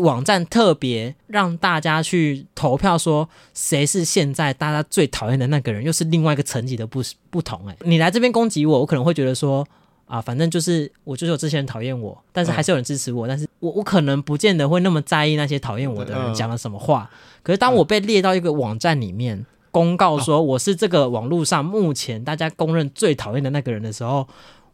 [0.00, 7.60] 网站特别让大家去投票，说谁是现在大家最讨厌的那个人，又是另外一个层级的不不同。
[7.68, 9.66] 哎，你来这边攻击我，我可能会觉得说
[10.06, 17.08] 啊，反正就是我就是有这些人讨厌我，但是还是有人支持我，嗯、但是我我可能不见得会那么在意那些讨厌我的人讲了什么话。
[17.42, 24.26] 可是当我被列到一个网站里面，公告说我是这个网络上目前大家公认最讨厌的那个人的时候，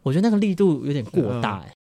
[0.03, 1.63] 我觉得那个力度有点过大。
[1.65, 1.76] 哎。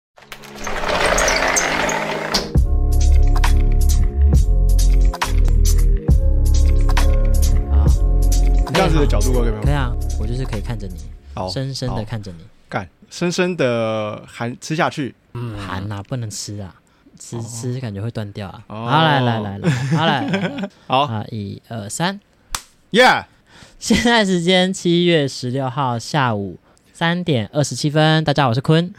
[8.86, 9.60] 样子的角度可以吗？
[9.64, 10.94] 对啊，我就是可以看着你，
[11.34, 16.75] 好，深深的看着你，干，深深的含吃下去，嗯，含啊，不能吃啊，
[17.20, 18.64] 吃吃感觉会断掉啊。
[18.68, 21.00] 好，来来来来，好来， 好。
[21.02, 22.20] 啊，一二三，
[22.92, 23.25] 耶！
[23.80, 26.60] 现在时间七月十六号下午
[26.94, 28.94] 三点二十七分，大家好，我是坤。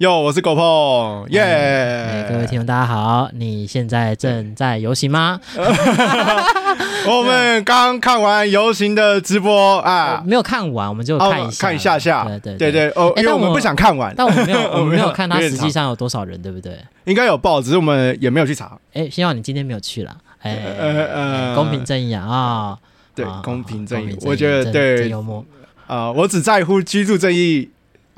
[0.00, 2.32] 哟，我是狗碰，耶、yeah！
[2.32, 5.38] 各位听众，大家好，你现在正在游行吗？
[7.06, 16.78] 我们刚看完游行的直播啊，没有看完，我们就看一下，看一下下，对对对对哦，因为我们不想看完，但我们没有， 我们没有看他实际上有多少人，对不对？
[17.04, 18.78] 应该有报，只是我们也没有去查。
[18.94, 22.78] 哎，希望你今天没有去了，哎，公平正义啊，啊，
[23.14, 25.44] 对，公平正义，我觉得对，幽默
[25.86, 27.68] 啊，我只在乎居住正义。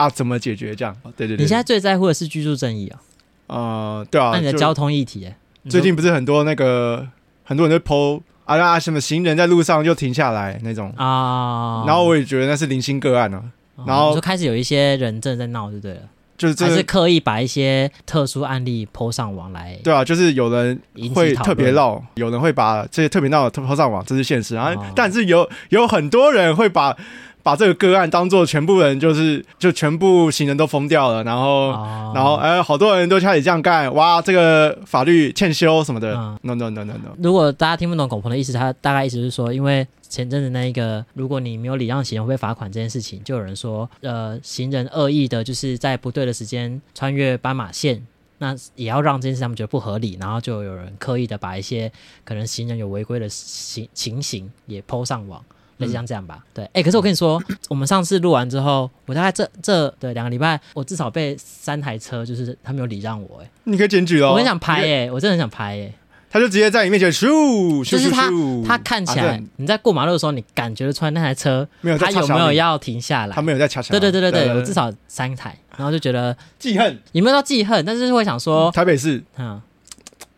[0.03, 0.97] 啊，怎么解决这样？
[1.17, 3.01] 对对对，你现在最在乎的是居住正义啊？
[3.47, 4.31] 呃，对啊。
[4.33, 5.33] 那你的交通议题，
[5.69, 7.07] 最近不是很多那个
[7.45, 13.41] 很多人都 po 啊啊，什么行人在路上就停下来那种啊，然后我也觉得那是零星个案呢。
[13.87, 16.01] 然后就开始有一些人正在闹，就对了，
[16.37, 19.79] 就是还是刻意把一些特殊案例 po 上网来。
[19.85, 20.81] 对啊，就是有人
[21.15, 24.75] 会特别闹，有人会把这些特别闹的 po 上网，这是现实啊。
[24.97, 26.97] 但是有有很多人会把。
[27.43, 36.15] 把这个个案当做全部人，就是就全部行人都疯掉了，然后、哦、然后哎，好多人都开始这样干，哇，这个法律欠修什么的。
[36.15, 37.17] 嗯、no no no no no。
[37.19, 48.07] 如果大家听不懂狗鹏的意思，他大概意思是说，因为前阵子那一个，如果你没有礼让行人会被罚款这件事情，就有人说，呃，行人恶意的就是在不对的时间穿越斑马线，
[48.39, 51.91] 那也要让这件事他们觉得不合理，然后就有人刻意的把一些
[52.25, 55.43] 可能行人有违规的行情形也 po 上网。
[55.83, 65.95] 类似像这样吧，对，哎、欸，可是我跟你说， 我们上次录完之后，我大概这这对两个礼拜，我至少被三台车，就是他没有礼让我、欸，哎，你可以检举哦，我很想拍、欸，哎，我真的很想拍、欸，哎，
[66.31, 68.31] 他就直接在你面前咻，就是他
[68.67, 73.35] 他看起来，你在过马路的时候，你感觉得出来那台车没有，他有没有要停下来？
[73.35, 73.83] 他没有在掐。
[73.83, 77.85] 对对对对对，我至少三台，然后就觉得记恨，有没有到记恨？
[77.85, 79.61] 但是会想说，台北市，嗯。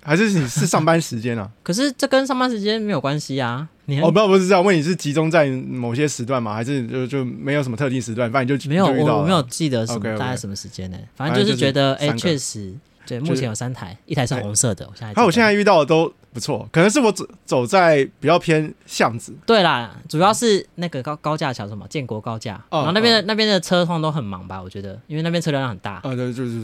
[0.04, 1.50] 还是你是上班时间啊？
[1.64, 3.68] 可是这跟上班时间没有关系啊。
[3.86, 6.54] 你哦，不不是这样，问你是集中在某些时段吗？
[6.54, 8.30] 还是就就没有什么特定时段？
[8.30, 10.96] 反正就没有，我没有记得什么大概什么时间呢？
[11.16, 12.72] 反正就是觉得，哎，确实，
[13.06, 14.86] 对，目前有三台，一台是红色的。
[14.86, 16.12] 我现在，还有我现在遇到的都。
[16.34, 19.32] 不错，可能是我走走在比较偏巷子。
[19.46, 24.60] 对啦，主要是那个高高架桥什么建国高架，然后那边的那边的车通常都很忙吧？
[24.60, 26.00] 我觉得，因为那边车流量很大。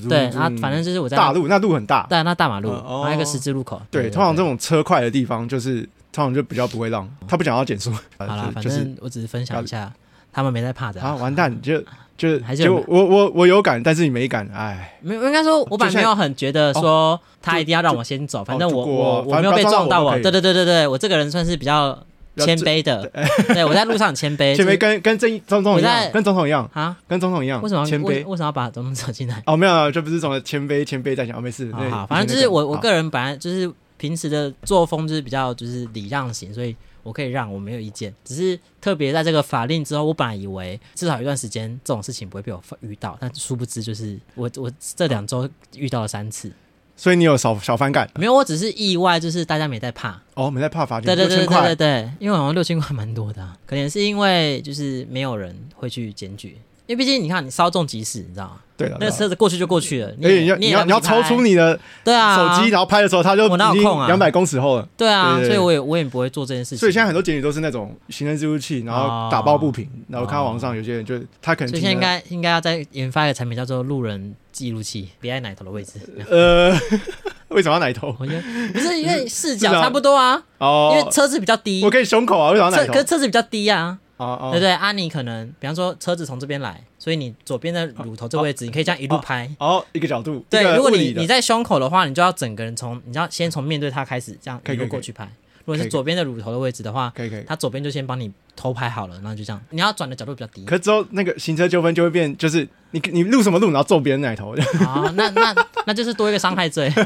[0.08, 2.70] 对，然后反正就是我在大路，那路很大，对，那大马路，
[3.04, 3.80] 还有一个十字路口。
[3.92, 5.82] 对，通常这种车快的地方，就是
[6.12, 7.92] 通常就比较不会让，他不想要减速。
[8.18, 9.92] 好啦， 反正我只是分享一下，
[10.32, 11.00] 他们没在怕的。
[11.00, 11.80] 啊，完蛋，就。
[12.20, 21.98] 就还是就我我我有感，但是你没感，哎，没有，应该说，我本来没有很觉得说他一定要让我先走，反正我我我没有被撞到我，对对对对对，我这个人算是比较
[22.36, 23.10] 谦卑的，
[23.48, 28.22] 对，我在路上很谦卑， 谦卑跟跟正总统一样，跟总统一样啊，跟总统一样，为什么谦卑？
[28.26, 29.42] 为什么要把总统扯进来？
[29.46, 36.76] 哦，没有，这不是什么谦卑谦卑在讲，哦，没事，好，反正就是我我个人本来就是平时的作风就是比较就是礼让型，所以。
[37.02, 46.52] 我可以让，我没有意见，只是特别在这个法令之后，我本来以为至少一段时间这种事情不会被我遇到，但殊不知就是我我这两周遇到了三次，
[46.96, 48.10] 所以你有小小反感？
[48.16, 56.58] 没有，我只是意外，就是大家没在怕哦，没在怕罚金，对对对对对对，因为好像六千块蛮多的，啊，可能是因为就是没有人会去检举。
[56.86, 58.60] 因为毕竟你看，你稍纵即逝，你知道吗？
[58.80, 60.12] 对的，那个车子过去就过去了。
[60.18, 64.88] 你要你要你要超出你的对啊手机，然后拍的时候，他就已经两百公尺后了。
[64.96, 66.78] 对啊，所以我也我也不会做这件事情。
[66.78, 71.68] 所以现在很多检举都是那种行人记录器，然后打抱不平，然后看到网上有些人就他可能。
[71.68, 76.00] 所以现在应该应该要再研发一个产品，叫做路人记录器，别在奶头的位置。
[76.30, 76.72] 呃，
[77.48, 78.14] 为什么要奶头？
[78.18, 78.42] 我觉得
[78.72, 80.42] 不是因为视角差不多啊。
[80.58, 81.82] 哦，因为车子比较低。
[81.84, 82.92] 我可以胸口啊，为什么要奶头？
[82.92, 83.98] 可是车子比较低啊。
[84.16, 89.50] 哦哦，对对，啊，你可能比方说车子从这边来，所以你左边的乳头这个位置，你可以这样一路拍。
[89.58, 90.44] 哦，一个角度。
[90.50, 95.26] 对，如果你你在胸口的话，你就要整个人从，你要先从面对他开始，这样一路过去拍。
[95.64, 100.64] 如果是左边的乳头的位置的话，可以可以，他左边就先帮你偷拍好了，然后就这样，你要转的角度比较低。
[100.64, 104.54] 可之后那个行车纠纷就会变，就是你你录什么录，然后揍别人奶头。
[104.84, 105.54] 啊，那那
[105.86, 106.92] 那就是多一个伤害罪。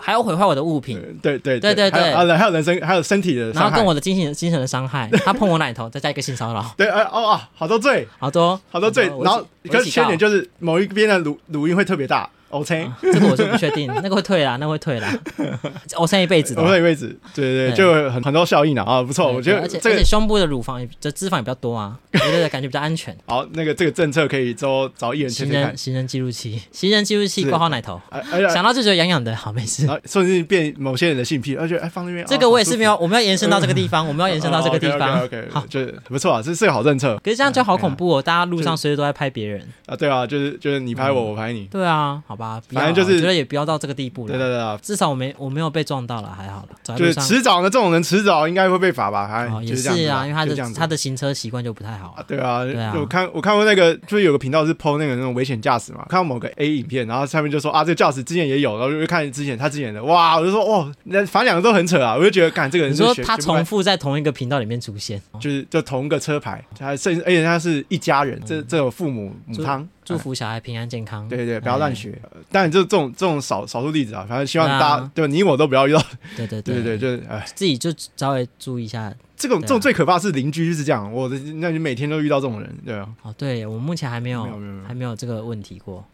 [0.00, 1.90] 还要毁坏我的物品，对对对对。
[1.90, 8.58] 对，还有还有人身还有身体的，然后跟我的精神精神的伤害，他碰我奶头，再加一个性骚扰， 对，呃哦哦，好多罪，好多。
[8.70, 12.30] 好多罪，然后可是缺点就是某一边的乳乳晕会特别大。
[12.50, 15.18] OK，、啊、这个我是不确定， 那个会退啦，那个、会退啦。
[15.96, 23.16] OK，一辈子的，我撑一辈子，对对对，就很很多效应了啊，不错，我觉得而且、而且胸部的乳房也这脂肪也比较多啊， 我觉得感觉比较安全。
[23.26, 29.86] 好，那个这个政策可以找找艺人行人行人记录器，行人记录器挂号奶头，哎哎呀，想到就觉得痒痒的，好没事。
[30.06, 35.22] 甚至变某些人的性癖，而且哎放那边，这个我也是没有，我们要延伸到这个地方，我们要延伸到这个地方。
[35.22, 37.18] OK，好，就不错啊，这是个好政策。
[37.22, 39.66] 可是这样就好恐怖哦，大家路上随时都在拍别人。
[39.86, 43.16] 啊，对啊，就是就是你拍我，我拍你，对啊，好吧，反正就是。
[43.16, 44.28] 我觉得也不要到这个地步了。
[44.28, 46.96] 对对对啊，至少我没我没有被撞到了，还好了。
[46.96, 49.48] 就是迟早呢，这种人迟早应该会被罚吧？
[49.52, 52.16] 哦，也是啊，因为他的他的行车习惯就不太好。
[52.28, 52.94] 对啊，对啊。
[52.96, 62.92] 我看我看过那个，就是有个频道是 PO 那个那种危险驾驶嘛，看到某个 A 影片，然后下面就说啊，这个驾驶之前也有，然后就看之前他之前的，哇，我就说哇，那反正两个都很扯啊，我就觉得，干这个人。
[62.92, 69.86] 你说他重复在同一个频道里面出现，就是就同一个车牌，他甚至而且他是一家人，这这有父母母汤。
[70.08, 71.28] 祝福小孩平安健康。
[71.28, 72.18] 对对，不要乱学。
[72.50, 76.02] 但就这种这种少少数例子啊，反正希望大家对你我都不要遇到。
[76.36, 79.14] 对对 对对，就是哎，自己就稍微注意一下。
[79.36, 83.08] 这种这种最可怕是邻居就是这样，我的那你每天都遇到这种人，对啊。
[83.22, 84.42] 哦，对我目前还没有
[84.86, 86.04] 还没有这个问题过，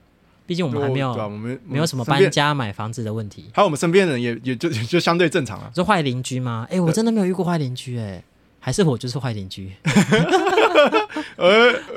[0.46, 3.46] 毕竟我们还没有我们没有什么搬家买房子的问题。
[3.54, 5.72] 还有我们身边人也也就就相对正常了。
[5.74, 6.66] 是坏邻居吗？
[6.70, 8.22] 哎，我真的没有遇过坏邻居哎。
[8.64, 9.70] 还是我就是坏邻居。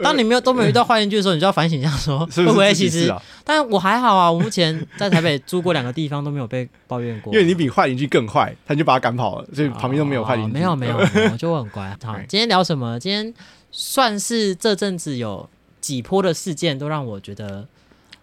[0.04, 3.10] 当你没有都没有遇到坏邻居的时候，你就要反省一下，说会不会其实？
[3.46, 7.34] 但我还好啊，我目前在台北住过两个地方都没有被抱怨过。
[7.34, 10.52] 因为你比坏邻居更坏，他就把他赶跑了，所以旁边都没有坏邻居。
[10.52, 10.98] 没有 没有，
[11.32, 11.98] 我就很乖。
[12.04, 13.00] 好，今天聊什么？
[13.00, 13.34] 今天
[13.72, 15.50] 算是这阵子有
[15.80, 17.66] 几波的事件，都让我觉得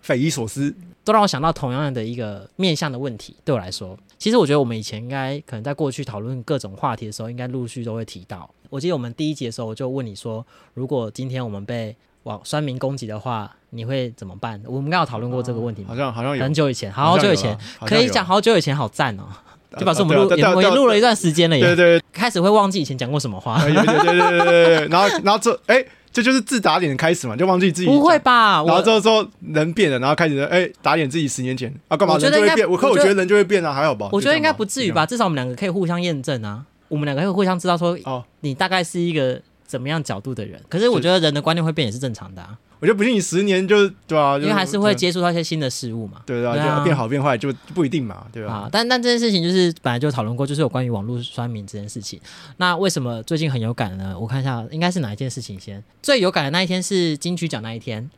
[0.03, 0.75] 匪夷所思。
[1.03, 3.37] 都让我想到同样的一个面向的问题。
[3.45, 8.49] 对我来说，其实我觉得我们以前应该可能在过去讨论各种话题的时候，应该陆续都会提到。
[8.71, 10.45] 我记得我们第一集的时候，我就问你说，
[10.75, 11.95] 如果今天我们被
[12.25, 14.61] 网酸民攻击的话，你会怎么办？
[14.67, 15.89] 我们刚有讨论过这个问题吗？
[15.89, 19.25] 好像好像有很久以前，好久以前可以讲好久以前，好赞哦！
[19.77, 25.85] 就表示我们录也也录了一段时间了，对对，开始会忘记以前讲过什么话，对对对对对，然后然后这哎。
[26.15, 27.89] 这就是自打脸的开始嘛，就忘记自己。
[27.89, 28.63] 不会吧？
[28.65, 32.17] 然后之后说人变了，然后开始哎打脸自己十年前啊干嘛？
[32.17, 32.71] 人就会变。
[32.71, 34.09] 我可我觉得人就会变啊，还好吧？
[34.13, 40.61] 我觉得应该不至于吧，至少我们两个可以互相验证啊，我们两个可以互相知道说哦，你大概是一个怎么样角度的人。
[40.69, 42.57] 可是我觉得人的观念会变也是正常的啊。
[42.81, 46.21] 我觉得不信你十年就对啊，因为还是会接触到一些新的事物嘛。
[46.27, 48.53] 对啊，就变好变坏就不一定嘛，对吧？
[48.53, 52.21] 啊，但但这件事情就是本来就讨论过，就是有关于网络酸民这件事情。
[52.59, 54.15] 那为什么最近很有感呢？
[54.19, 55.83] 我看一下，应该是哪一件事情先？
[56.03, 58.11] 最有感的那一天是金曲奖那一天。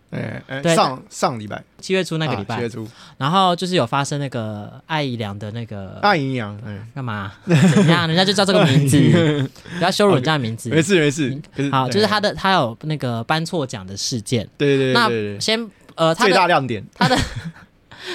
[0.62, 2.56] 对，上上礼拜七月初那个礼拜。
[2.56, 2.88] 七月初。
[3.18, 7.32] 然后就是有发生那个艾怡良的那个艾怡良，嗯，干嘛？
[7.44, 8.08] 怎样？
[8.08, 8.98] 人家就叫这个名字，
[9.76, 10.70] 不要羞辱人家的名字。
[10.70, 11.38] 没事没事。
[11.70, 14.45] 好，就是他的他有那个颁错奖的事件。
[14.56, 14.92] 对对对。
[14.92, 17.16] 那先呃，最大亮点，他的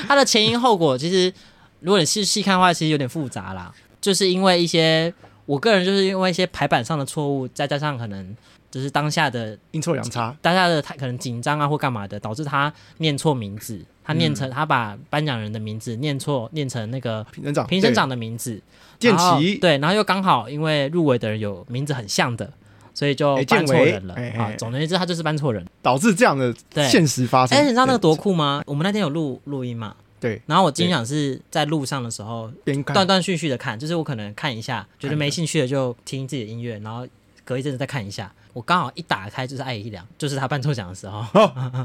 [0.07, 1.33] 他的前因后果，其实
[1.79, 3.73] 如果你细细看的话，其实有点复杂啦。
[3.99, 5.13] 就是因为一些，
[5.45, 8.35] 我个人就是因为一些排版上的错误，再加上可能
[8.69, 18.61] 就是当下的阴错阳差，当下的他可能紧张啊或干嘛的，导致他念错名字，他念成、嗯、他把颁奖人的名字念错，念成那个评审长评审长的名字，
[18.99, 22.51] 建奇对，然后又刚好因为入围的人有名字很像的。
[23.01, 24.53] 所以就搬错人了啊！
[24.59, 26.53] 总而言之，他就是搬错人，导致这样的
[26.87, 27.57] 现实发生。
[27.57, 28.61] 哎，你知道那个多酷吗？
[28.67, 29.95] 我们那天有录录音嘛？
[30.19, 30.39] 对。
[30.45, 32.51] 然后我经常是在路上的时候，
[32.93, 37.07] 断断续续的看，就是我可能看一下，觉得没兴趣的就听自己的音乐，然后
[37.43, 38.31] 隔一阵子再看一下。
[38.53, 41.25] 我刚好一打开就是爱一良，就是他颁抽奖的时候，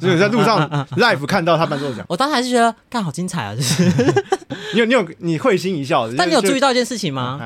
[0.00, 2.04] 就是在路上 live 看到他颁抽奖。
[2.10, 3.54] 我当时还是觉得，干好精彩啊！
[3.54, 3.84] 就是
[4.74, 7.40] 你有你有你会心一笑， 但你有注意到一件事情吗？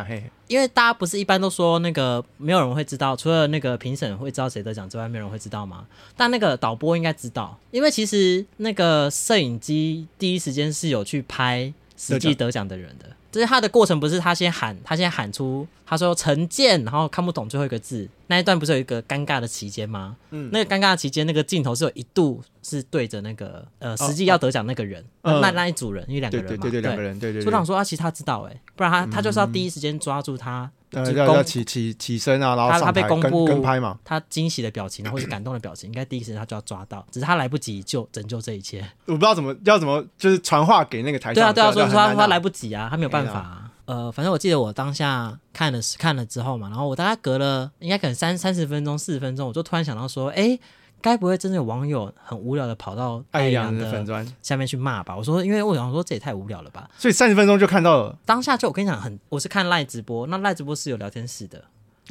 [0.48, 5.84] 因为大家不是一般都说那个没有人会知道，除了那个评审会知道谁得奖之外，没有人会知道吗？
[6.16, 13.04] 但那个导播应该知道，因为其实那个摄影机第一时间是有去拍实际得奖的人的。
[13.30, 20.16] 就是他的过程不是他先喊，他先喊出他说陈建，然后看不懂最后一个字那一段不是有一个尴尬的期间吗？
[20.30, 27.42] 嗯，那个尴尬的期间，那个镜头是有一度是对着那个呃实际要得奖那个人，哦哦、那那一组人，因为两个人嘛，对对对，两个人，对对。
[27.42, 30.70] 组长说啊，其实他知道哎、欸，不然他他就是要第一时间抓住他。
[30.92, 38.80] 呃，要要起起起身啊，然后他他被公布跟拍嘛，他惊喜的表情或者感动的表情，应该第一时间他就要抓到，只是他来不及救拯救这一切。
[39.06, 41.34] 我不知道怎么要怎么就是传话给那个台上。
[41.34, 43.70] 对啊对啊，说说他他来不及啊，他没有办法、啊。
[43.86, 50.56] 呃，反正我记得我当下看了看了之后嘛，然后我大概隔了应该可能三三十分钟四十分钟，我就突然想到说，哎，
[51.02, 55.16] 该不会真的有网友很无聊的跑到艾阳的粉砖 下面去骂吧？
[55.16, 56.88] 我说，因为我想说这也太无聊了吧。
[56.98, 58.18] 所以三十分钟就看到了。
[58.24, 61.64] 当下就我跟你讲，很我是看赖直播，那赖直播是有聊天室的，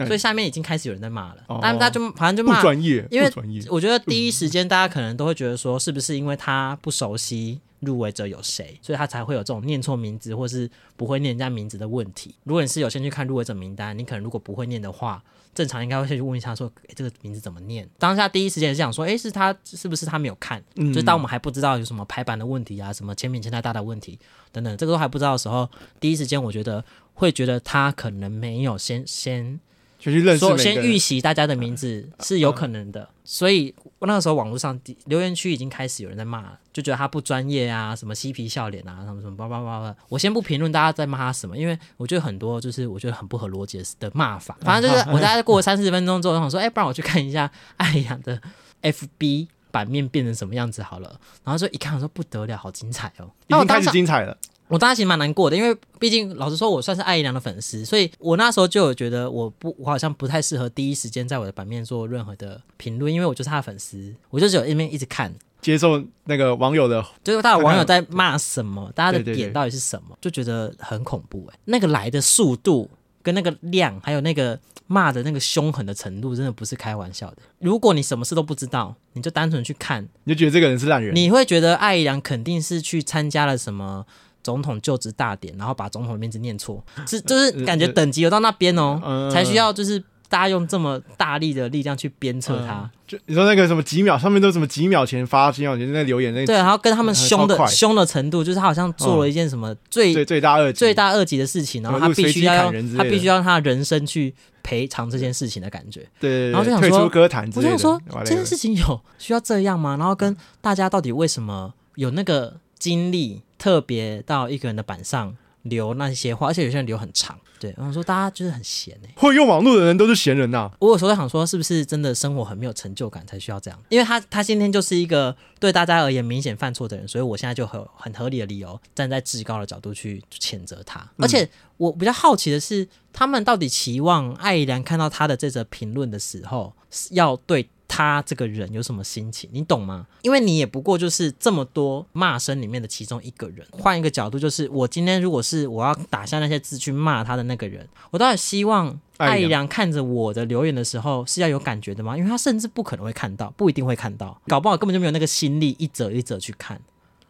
[0.06, 1.38] 所以下面已经开始有人在骂了。
[1.62, 3.32] 但大家就反正就骂专业，因为
[3.70, 12.36] 我觉得第一时间大家可能都会觉得说，是不是因为他不熟悉入围者有谁，所以他才会有这种念错名字或是不会念人家名字的问题。
[12.44, 15.24] 如果你是有先去看入围者名单，你可能如果不会念的话。
[15.60, 17.86] 正常应该会先去问一下，说、欸、这个名字怎么念？
[17.98, 20.64] 当下第一时间是想说，哎、欸，是他是不是他没有看？
[20.78, 24.18] 嗯、就当我们还不知道有什么排版的问题啊，什么签名签太大的问题
[24.54, 26.82] 等等，这个都还不知道的时候，第一时间我觉得
[27.14, 29.60] 会觉得他可能没有先先。
[30.00, 39.94] 就去认识说先预习大家的名字是有可能的，所以那个时候网络上留言区已经开始有人在骂，就觉得他不专业啊，什么嬉皮笑脸啊，什么什么叭叭叭叭。
[40.08, 44.58] 我先不评论大家在骂他什么，因为我觉得很多就是我觉得很不合逻辑的骂法。
[44.62, 48.42] 反正就是 我大概过了三四十分钟之后，我想说，哎，不然我去看一下 艾怡良的
[48.82, 51.20] FB 版面变成什么样子好了。
[51.44, 54.38] 然后就一看，我说不得了，好精彩哦，已经开始精彩了。
[54.70, 72.88] 我当时其实蛮难过的，因为毕竟老实说，我算是艾姨娘的粉丝，所以我那时候就有觉得，我不，我好像不太适合第一时间在我的版面做任何的评论，因为我就是他的粉丝，我就只有一面一直看，接受那个网友的， 就是大家网友在骂什么，大家的点到底是什么，就觉得很恐怖哎、欸，那个来的速度
[73.24, 77.38] 跟那个量，还有那个骂的那个凶狠的程度，真的不是开玩笑的。
[77.58, 84.06] 如果你什么事都不知道，你就单纯去看，你就觉得这个人是烂人，你会觉得艾怡良肯定是去参加了什么。
[84.44, 92.82] 总统就职大典，然后把总统的名字念错， 是就是感觉等级有到那边哦，嗯、才需要就是大家用这么大力的力量去鞭策他。
[92.82, 106.08] 嗯、就你说那个什么几秒，上面都什么几秒前发几秒前在留言那，对，然后跟他们凶的凶的程度，就是他好像做了一件什么最、嗯、最最大恶最大恶极的事情，然后他必须要用他必须要用他的人生去赔偿这件事情的感觉。
[106.20, 109.98] 对，然后就想说，我就想说这件事情有需要这样吗？
[109.98, 113.42] 然后跟大家到底为什么有那个精力？
[113.60, 117.38] 特别到一个人的板上留那些话，而且有些人留很长。
[117.60, 120.72] 对，我想说大家就是很闲哎，会用网络的人都是闲人呐、啊。
[120.80, 123.78] 我有时候在想说，是不是真的生活很没有成就感才需要这样？
[123.90, 131.06] 因为他他今天就是一个对大家而言明显犯错的人，所以我现在就很很合理的理由站在至高的角度去谴责他。
[131.18, 136.74] 而且我比较好奇的是，他们到底期望艾怡良看到他的这则评论的时候
[137.12, 137.70] 要对。
[137.90, 140.06] 他这个人有什么心情，你懂吗？
[140.22, 143.68] 因为你也不过就是这么多骂声里面的其中一个人。
[143.72, 152.16] 换一个角度，就是我今天如果是我要打下那些字去骂他的那个人，我倒是希望艾怡良看着我的留言的时候是要有感觉的吗？
[152.16, 156.80] 因为他甚至不可能会看到，不一定会看到，搞不好根本就没有那个心力一则一则去看。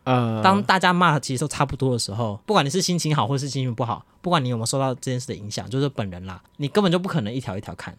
[0.04, 7.96] 呃，当大家骂其实都差不多的时候，不管你是心情好或是心情不好，不管你有没有受到这件事的影响，就是本人啦，你根本就不可能一条一条看。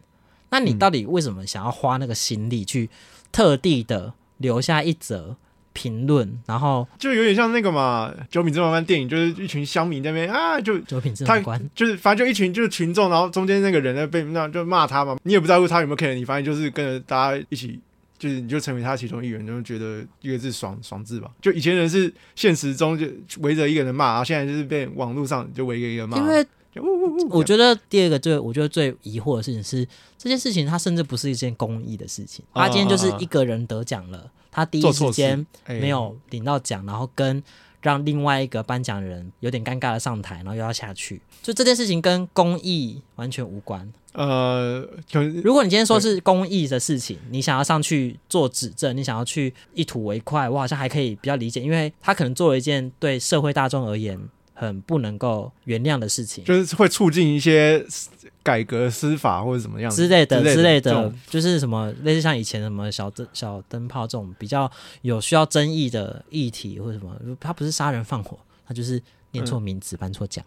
[0.50, 2.90] 那你到底为什么想要花那个心力去
[3.32, 5.36] 特地的留下一则
[5.72, 17.78] 评论，然后就有点像那个嘛，《九品芝麻官》电影，就是一群乡民在那边啊，就九品芝麻官，就是反正就一群就是群众，然后中间那个人呢被那就骂他嘛，你也不在乎他有没有 care 你，反正就是跟着大家一起，
[18.18, 21.30] 就是你就成为他其中一员，就觉得一个字爽爽字吧。
[21.40, 23.06] 就以前人是现实中就
[23.38, 26.44] 围着一个人骂，然后现在就是被网络上就围一个一个骂，因为。
[27.30, 29.86] 我觉得第二个最，我觉得最疑惑的事情是，
[30.16, 32.44] 这件事情它甚至不是一件公益的事情。
[32.54, 37.42] 他今天就是一个人得奖了，他第一时间没有领到奖，然后跟
[37.80, 43.92] 让另外一个颁奖人有点尴尬的上台，然后又要下去，就这件事情跟公益完全无关。
[44.12, 44.86] 呃，
[45.42, 54.20] 如果你今天说是公益的事情，你想要上去做指证，你想要去一吐为快，我好像还可以比较理解，因为他可能做了一件对社会大众而言。
[54.60, 57.82] 很不能够原谅的事情，就是会促进一些
[58.42, 68.38] 改革司法或者怎么样之类的之类的，就是什么类似像以前什么小灯小灯泡这种比较有需要争议的议题或者什么，他不是杀人放火，
[68.68, 70.44] 他就是念错名字颁错奖，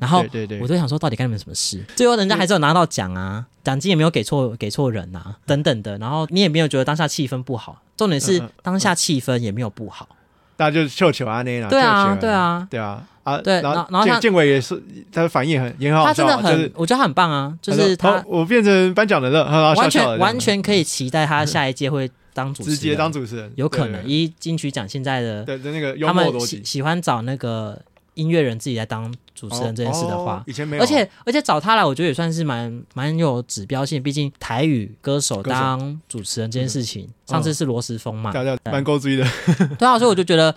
[0.00, 1.84] 然后对我就想说到底干你们什么事？
[1.94, 10.08] 最后人家还是有拿到奖啊，奖金也没有给错给错人啊，等等的，然后你也没有觉得当下气氛不好，重点是当下气氛也没有不好。
[10.54, 27.80] 大家就秀球啊那啦，对啊，对啊，对啊，啊，对，然后然后建伟也是，他的反应很也很好，他真的很，我觉得他很棒啊，就是他，我变成颁奖人了，完全完全可以期待他下一届会当主持人，直接当主持人，有可能，以金曲奖现在的对那个他们喜喜欢找那个
[28.14, 38.32] 音乐人自己来当主持人这件事的话，以前没有，而且而且找他来，我觉得也算是蛮蛮有指标性，毕竟台语歌手当主持人这件事情，上次是罗时丰嘛，
[38.64, 39.24] 蛮够追的，
[39.78, 40.52] 对啊，所以我就觉得。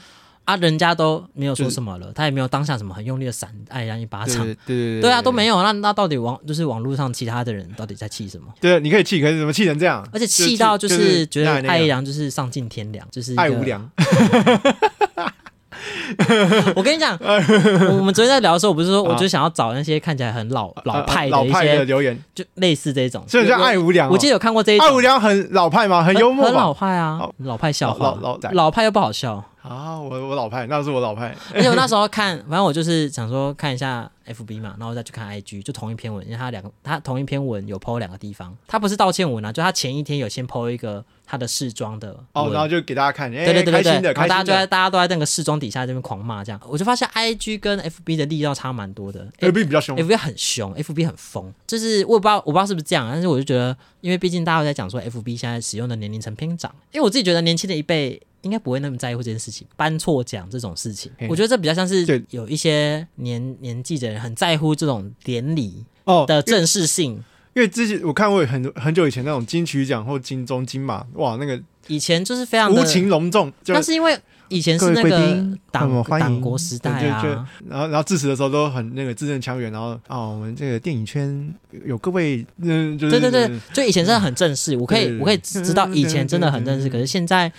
[0.46, 5.62] 啊，人家都没有说什么了，他也没有当下什么很用力的闪艾怡良一巴掌，对对对啊，都没有。
[5.64, 8.46] 那那到底网就是网络上其他的人到底在气什么？
[8.62, 10.08] 对，你可以气，可是怎么气成这样？
[10.14, 13.90] 而且气到就是觉得艾怡良就是丧尽天良，就是爱无良。
[16.75, 24.10] 我跟你讲，我们昨天在聊的时候，我不是说，我就想要找那些看起来很老老派的一些留言，就类似这种，所以叫爱无良。
[24.10, 26.04] 我记得有看过这一种，爱无良很老派吗？
[26.04, 30.00] 很幽默，很老派啊，老派笑话，老老派又不好笑啊。
[30.00, 31.36] 我我老派，那是我老派。
[31.54, 41.04] 而且我那时候看，反正我就是想说看一下 FB 嘛，然后再去看 IG，就同一篇文，因为他两个，他同一篇文有 PO 两个地方，他不是道歉文啊，就他前一天有先 PO 一个。
[41.28, 67.24] 他的试装的哦，然后就给大家看，欸、对对对对，开心的，然后大家就在大家都在那个试装底下这边狂骂，这样我就发现 I G 跟 F B 的力道差蛮多的，F B 比较凶，F B 很凶，F B 很疯，就是我也不知道我不知道是不是这样，但是我就觉得，因为毕竟大家都在讲说 F B 现在使用的年龄层偏长，因为我自己觉得年轻的一辈应该不会那么在乎这件事情，颁错奖这种事情，我觉得这比较像是有一些年年纪的人很在乎这种典礼哦的正式性。
[67.56, 73.52] 因为之前我看过很很久以前那种金曲奖或金钟金马，哇，那个以前就是非常无情隆重。
[73.66, 74.16] 但是因为
[74.50, 81.52] 以前是那个党党国时代啊，然后然后致辞的时候都很那个字正腔圆，然后啊，我们这个电影圈
[81.86, 84.75] 有各位，嗯，对对对，就以前真的很正式。
[84.75, 87.52] 我可以我可以知道以前真的很正式，可是现在。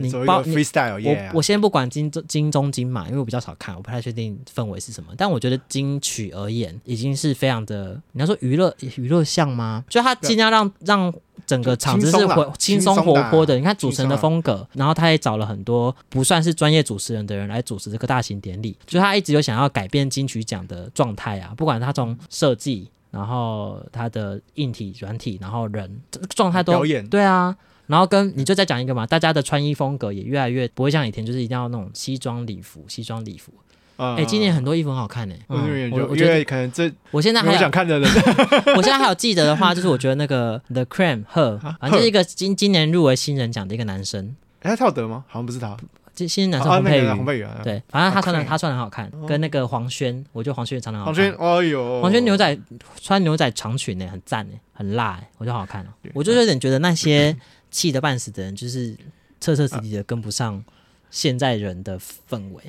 [0.00, 5.12] 你包 freestyle，我我先不管金钟金钟金嘛，因为我比较少看，我不太确定氛围是什么。
[5.16, 9.84] 但我觉得金曲而言，已经是非常的，你要说娱乐娱乐向吗？
[9.88, 11.12] 就他尽量让让
[11.46, 13.56] 整个场子是活轻松活泼的。
[13.56, 18.76] 你看主持人的风格，然后他也找了很多不算是专业主持人的人来主持这个大型典礼。
[18.86, 26.00] 就他一直有想要改变金曲奖的状态啊，不管他从设计，然后他的硬体、软体，然后人
[26.30, 27.54] 状态都表演，对啊。
[27.86, 33.52] 然后跟你就再讲一个嘛，大家的穿衣风格也越来越不会像以前，就是一定要那种西装礼服、西装礼服。
[33.96, 35.34] 哎、嗯，今年很多衣服很好看呢。
[35.48, 38.10] 嗯，我我觉得可能这我现在还想看的人，
[38.76, 44.34] 我现在还有记得的话，就是我觉得那个 The Cream Her，反正是一个今今年入围新人奖的一个男生。
[44.62, 45.24] 哎，他有得吗？
[45.28, 45.76] 好像不是他，
[46.12, 51.14] 这新人男生洪佩瑜，洪佩瑜对，反正他穿的他穿的很好看，跟那个黄轩，我觉得黄轩也穿的好看。
[51.14, 52.58] 黄轩，哎呦，黄轩牛仔
[53.00, 55.88] 穿牛仔长裙呢，很赞呢，很辣哎，我觉得好好看哦。
[56.14, 57.36] 我就有点觉得那些。
[57.74, 58.96] 气得半死的人，就是
[59.40, 60.64] 彻彻底底的跟不上
[61.10, 62.62] 现在人的氛围，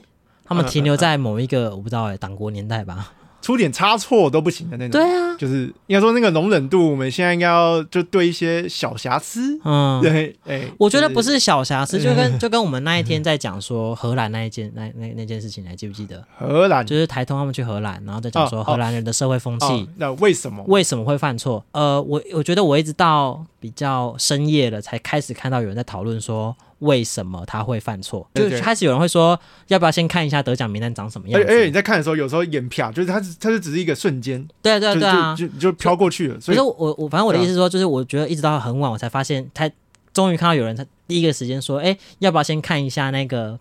[0.44, 3.14] 他们停留在某一个我不知道哎，党国年代吧。
[3.46, 16.26] 出点差错都不行的那种，对啊，就是应该说那个容忍度，我们现在应该要就对一些小瑕疵，嗯，对，哎，我觉得不是小瑕疵，就跟就跟我们那一天在讲说荷兰那一件那那那件事情，你还记不记得？
[16.40, 16.84] 荷兰。
[16.84, 20.64] 就是台通他们去荷兰，然后再讲说荷兰人的社会风气，那为什么？
[20.68, 21.64] 为什么会犯错？
[21.74, 26.56] 呃，我我觉得我一直到比较深夜了才开始看到有人在讨论说。
[26.80, 28.30] 为什么他会犯错？
[28.34, 31.48] 就是开始有人会说，要不要先看一下得奖名单长什么样子？
[31.48, 36.40] 而且你在看的时候，有时候眼瞟，就是他，他就只是一个瞬间，对对对啊，就就飘过去了。
[36.40, 39.70] 所以我我反正我的意思是说，就是我觉得一直到很晚，我才发现，他
[40.14, 43.58] 终于看到有人，他第一个时间说，哎，要不要先看一下那个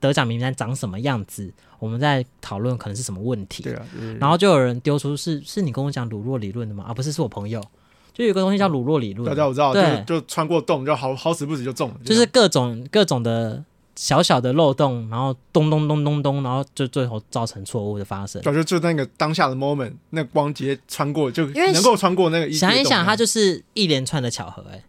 [0.00, 1.52] 得奖名单长什么样子？
[1.78, 3.62] 我们在讨论可能是什么问题。
[3.62, 3.86] 对啊，
[4.18, 6.84] 然后就有人丢出是是你跟我讲鲁若理论的吗？
[6.88, 7.62] 啊，不是，是我朋友。
[8.16, 13.62] 就有个东西叫鲁洛理论，大家我知道，对，就穿过洞，就好好死不死就中了，就是各种各种的
[13.94, 18.40] 小小的漏洞，然后咚咚咚咚咚，然后就最后造成错误的发生。
[18.40, 22.50] 就就那个当下的 moment，那光直接穿过，就能够穿过那个。
[22.50, 24.64] 想一想，它就是一连串的巧合。
[24.72, 24.82] 哎，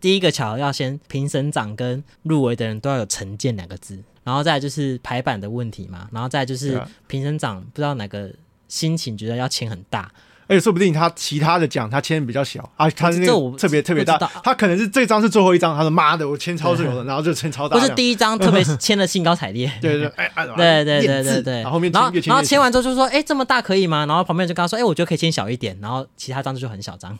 [0.00, 8.32] 第一个巧合要先评审长跟入围的人都要有成见两个字，然后再就是排版的问题嘛，然后再就是评审长不知道哪个
[8.66, 10.10] 心情觉得要签很大。
[10.46, 17.78] 而且说不定他其他的奖他签比较小啊，他是那个特别特别大，他可能是这张是最后一张，他说妈的我签超自由的，然后就签超大。
[17.78, 24.04] 不是第一张特别签的兴高采烈， 对 对哎对对对对对，然后然后然后签完之后就说哎这么大可以吗？
[24.06, 27.16] 然后旁边就跟他说哎我觉得可以签小一点，然后其他张就很小张，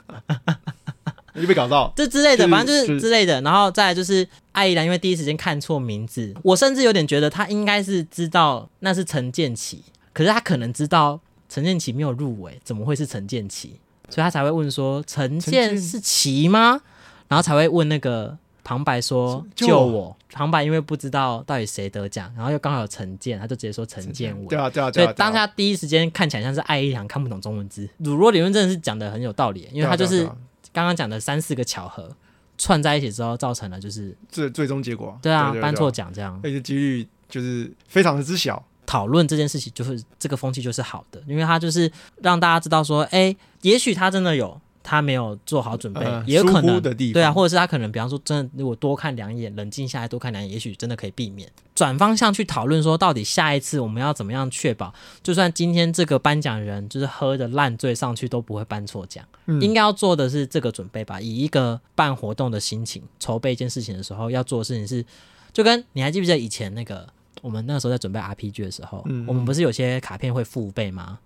[1.35, 1.93] 就被搞到。
[1.97, 9.83] 这之类的，反正就是之类的，然后再来就是艾依兰因为第一时间看错名字，我甚至有点觉得他应该是知道那是陈建奇，
[10.13, 11.21] 可是他可能知道。
[11.55, 13.79] 陈建奇没有入围，怎么会是陈建奇？
[14.09, 16.81] 所以他才会问说：“陈建是奇吗？”
[17.29, 24.49] 然后才会问那个旁白说：“救我！”旁白因为不知道到底谁得奖，然后又刚好有陈建，他就直接说陈建伟。
[24.49, 27.88] 对啊，对啊，所以当下第一时间看起来像是艾怡良看不懂中文字。
[27.99, 30.27] 鲁若理论真的是讲的很有道理，因为他就是
[30.73, 32.11] 刚刚讲的三四个巧合
[32.59, 35.17] 串在一起之后，造成了就是最最终结果。
[35.23, 38.61] 对啊，颁错奖这样，而且几率就是非常的之小。
[38.87, 41.90] 讨论这件事情，就是这个风气就是好的，因为他就是
[42.23, 51.51] 让大家知道说，哎，也许他真的有他没有做好准备，呃、也有可能对啊，或者是他可能，比方说，真的如果多看两眼，冷静下来多看两眼，也许真的可以避免。
[51.75, 54.92] 转方向去讨论说，到底下一次我们要怎么样确保，
[55.23, 59.25] 就算今天这个颁奖人就是喝的烂醉上去都不会颁错奖。
[59.47, 65.05] 嗯、应该要做的是这个准备吧，以一个办活动的心情筹备一件事情的时候，要做的事情是，
[65.53, 67.09] 就跟你还记不记得以前那个
[67.44, 71.18] 我们那个时候在准备 RPG 的时候，嗯、我们不是有些卡片会复背吗？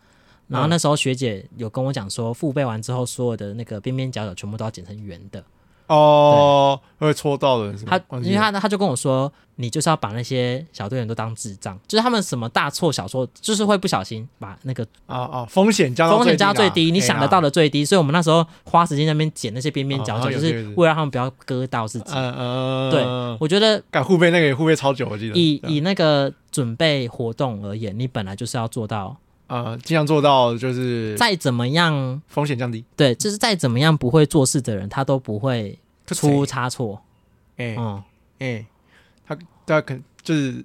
[0.49, 5.45] 然后那时候学姐有跟我讲说，复背完之后，所有的那个边边角角全部都要剪成圆的。
[5.89, 7.75] 哦，会戳到的。
[7.87, 17.85] 他因为他他就跟我说，你就是要把那些小队员都当智障，就是他们什么大错小错，就是会不小心把那个啊啊风险加到风险加到最低，你想得到的最低。
[17.85, 22.13] 所以我们那时候花时间在那边剪那些边边角角，就是为了让他们不要割到自己。
[22.15, 23.03] 嗯嗯，对，
[23.41, 25.35] 我觉得改护背那个也护背超久，我记得。
[25.35, 29.17] 以以那个准备活动而言，你本来就是要做到。
[29.49, 37.03] 呃，尽量做到就是再怎么样风险降低，对，就是再怎么样不会做事的人，他都不会出差错。
[37.57, 38.03] 哎，嗯，
[38.39, 38.65] 哎，
[39.27, 40.65] 他他可就是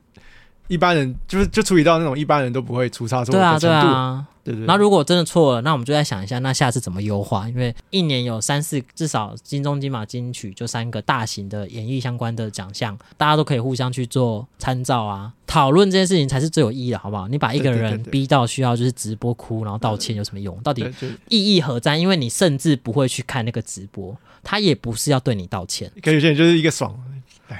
[0.74, 3.60] 一般人，就是就处理到那种一般人都不会出差错的程度。
[3.60, 4.28] 对啊，对啊。
[4.44, 7.48] 对对，然后如果真的错了，那我们就再想一下，那下次怎么优化？
[7.48, 17.30] 因为一年有三四，至少金钟、金马、金曲，就三个大型的演艺相关的奖项，大家都可以互相去做参照啊，讨论这件事情才是最有意义的，好不好？
[17.30, 20.60] 你把一个人逼到需要就是直播哭，然后道歉有什么用？
[20.62, 20.86] 到底
[21.30, 21.96] 意义何在？
[21.96, 26.94] 因为你甚至不会去看那个直播，他也不是要对你道歉，可有些人就是一个爽。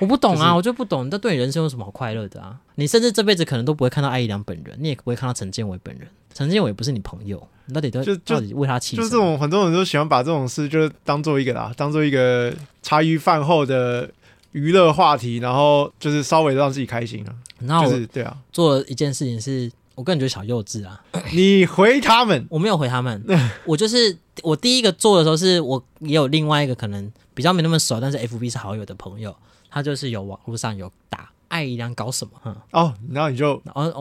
[0.02, 2.58] 我不懂啊，就是、我就不懂，这对你人生有什么好快乐的啊？
[2.76, 6.08] 你甚至这辈子可能都不会看到艾怡良本人，你也不会看到陈建伟本人。
[6.34, 8.96] 陈建伟不是你朋友，你到底都就到底为他气？
[8.98, 14.10] 就这种很多人都喜欢把这种事就是当做一个啦，当做一个茶余饭后的
[14.54, 17.36] 娱乐话题，然后就是稍微让自己开心啊。
[17.60, 21.00] 然后就是对啊，做了一件事情是我个人觉得小幼稚啊。
[21.34, 22.48] 你回他们？
[22.50, 23.24] 我没有回他们，
[23.66, 29.36] 我就是我第一个做的时候是我也有另外一个可能比较没那么熟，但是 FB 是好友的朋友。
[29.74, 32.56] 他就是有网络上有打艾姨娘搞什么，哼。
[32.72, 33.60] 哦，然后你就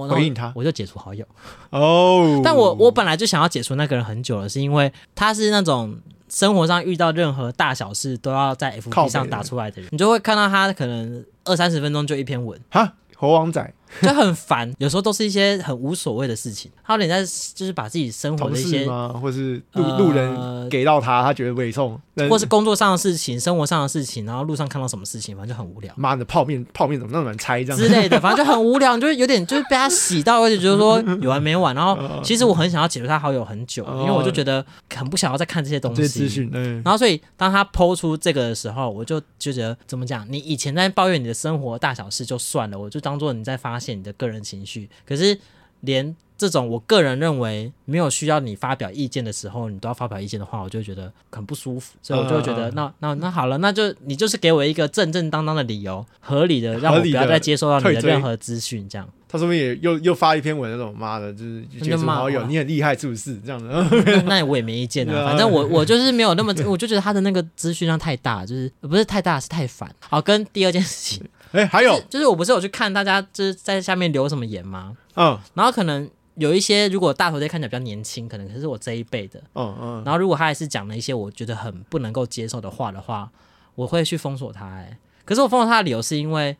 [0.08, 1.24] 回应他，我就解除好友。
[1.70, 2.40] 哦。
[2.44, 12.60] 但我我本来就想要解除那个人很久了，是因为他是那种生活上遇到任何大小事都要在 FB 上打出来的人，你就会看到他可能二三十分钟就一篇文。
[12.70, 13.74] 哈，猴王仔。
[14.00, 16.70] 就很烦，有时候都是一些很无所谓的事情。
[16.84, 17.22] 他有点在
[17.54, 18.86] 就是把自己生活的一些，
[19.20, 22.00] 或是路路人给到他，他觉得委送，
[22.30, 25.92] 或是工作上的事情、生活上的事情，然后路上看到什么事情，反正就很无聊。
[25.96, 31.74] 妈的，泡面泡面怎么那么难拆这样之类的，反正就很无聊，就是有点就是被他洗到，而且觉得说有完没完。
[31.74, 36.06] 然后 其实我很想要解除他好友很久，因为我就觉得很不想要再看这些东西。
[36.06, 36.50] 资讯，
[36.84, 40.26] 然后所以当他 po 出这个的时候，我就就觉得怎么讲？
[40.28, 44.88] 你以前在抱怨你的生活大小事就算了，我就当做你在发泄你的个人情绪。
[45.04, 45.36] 可是，
[45.80, 51.94] 连这种我个人认为没有需要你发表意见的时候，你都要发表意见的话，我就觉得很不舒服。
[52.02, 58.88] 所以我就会觉得，嗯、那那那好了，那就你就是给我一个正正当当的理由，合理的让我不要再接受到你的任何资讯。
[58.88, 63.38] 这样，他说不定也又又发一篇文，那种妈的，就是解除好友，你很厉害是不是？
[63.38, 65.24] 这样的，那我也没意见啊。
[65.24, 69.94] 反正我我就是没有那么，我就觉得他的那个资讯量太大，就是不是太大，是太烦。
[70.08, 71.24] 好，跟第二件事情。
[71.52, 74.96] 哎、欸，还有、就是，就是我不是有去看大家就是在下面留什么言吗？
[75.16, 83.30] 嗯，然后可能有一些如果大头贴看起来比较年轻，可能可是我这一辈的，嗯嗯，然后如果他还是讲了一些我觉得很不能够接受的话的话，
[83.74, 84.66] 我会去封锁他。
[84.66, 86.56] 哎，可是我封锁他的理由是因为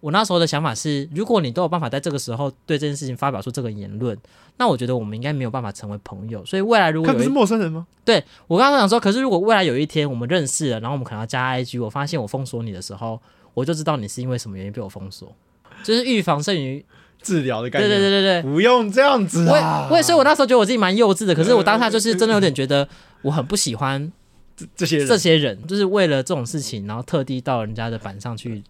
[0.00, 4.18] 我那时候的想法是，如果你都有办法在这个时候对这件事情发表出这个言论，
[4.56, 6.44] 那我觉得我们应该没有办法成为朋友。
[6.44, 7.86] 所以未来如果有他不是陌生人吗？
[8.04, 13.20] 对，我刚刚想说，可是如果未来有一天我们认识了，然后我们可能要加 IG，我发现我封锁你的时候。
[13.54, 15.34] 我就知道你是因为什么原因被我封锁，
[15.82, 16.84] 就是预防胜于
[17.22, 17.88] 治疗的感觉。
[17.88, 19.88] 对对对对对，不用这样子啊！
[19.90, 21.34] 我也所以，我那时候觉得我自己蛮幼稚的。
[21.34, 22.88] 可是我当下就是真的有点觉得
[23.22, 24.10] 我很不喜欢
[24.56, 28.62] 这这些人，这些人就是为了这种事情，然后特地到人家的板上去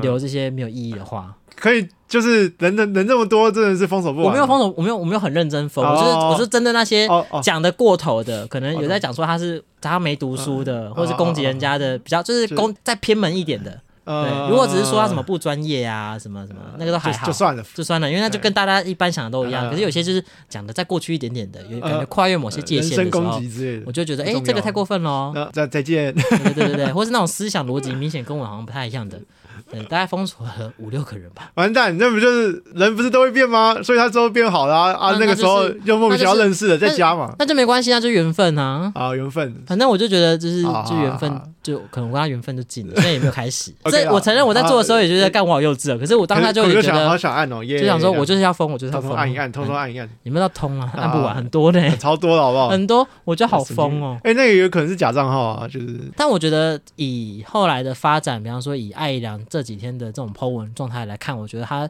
[0.00, 1.34] 留这些没有意义的话。
[1.54, 4.28] 可以，就是人人人这么多，真的是封锁不完。
[4.28, 7.08] 我没有封锁，我没有我没有很认真封，我就是我是针对那些
[7.42, 13.80] 讲的过头的，可能有在讲说他是他没读书的，或者是攻击人家的，比较就是攻再偏门一点的。
[14.08, 19.68] 对，如果只是说他什么不专业啊，什么什么，那个都还好，就算了，就算了，因为那就跟大家一般想的都一样。
[19.68, 23.40] 可是有些就是讲的再过去一点点的，有感觉跨越某些界限的时候，
[23.84, 25.50] 我就觉得，哎，这个太过分了。
[25.52, 26.14] 再再见。
[26.14, 29.20] 对对对对， 或是那种思想逻辑明显跟我好像不太一样的，
[29.70, 31.50] 对，大概封锁了五六个人吧。
[31.54, 33.76] 完蛋，那不就是人不是都会变吗？
[33.82, 38.90] 所以他之后变好了啊，那个时候又莫名其妙认识了，再加嘛，那就没关系啊，就缘分啊。
[38.94, 39.54] 啊，缘分。
[39.66, 41.40] 反正我就觉得就是就缘分。
[41.60, 43.70] 就可能我跟他缘分就尽了，所以也没有开始。
[43.90, 52.68] 这我承认我在做的时候也觉得干我好幼稚了，可是我当下就觉得好想按哦，就想说我就是要疯，我就是要疯，按一按，偷偷按一按，你们要通啊，按不完，很多的， 超多了好不好？
[52.70, 54.18] 很多，我觉得好疯哦。
[54.24, 56.00] 哎，那也有可能是假账号啊，就是。
[56.16, 61.88] 但我觉得以后来的发展，比方说以爱良这几天的这种 po 文状态来看，我觉得他。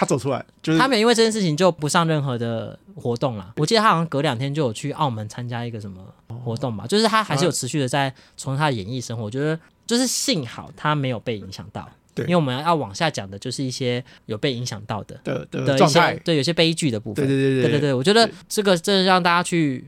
[0.00, 3.52] 他走出来，就是他没有因为这件事情就不上任何的活动了。
[3.56, 6.00] 我记得他好像隔两天就有去澳门参加一个什么
[6.44, 9.24] 活动吧，就是他还是有持续的在从事他的演艺生活。
[9.24, 9.58] 我觉得
[9.88, 17.26] 就是幸好他没有被影响到，对，因为我们要往下讲的就是一些有被影响到的的的状态，对，有些悲剧的部分。
[17.26, 19.84] 对对对对对对对，我觉得这个真的让大家去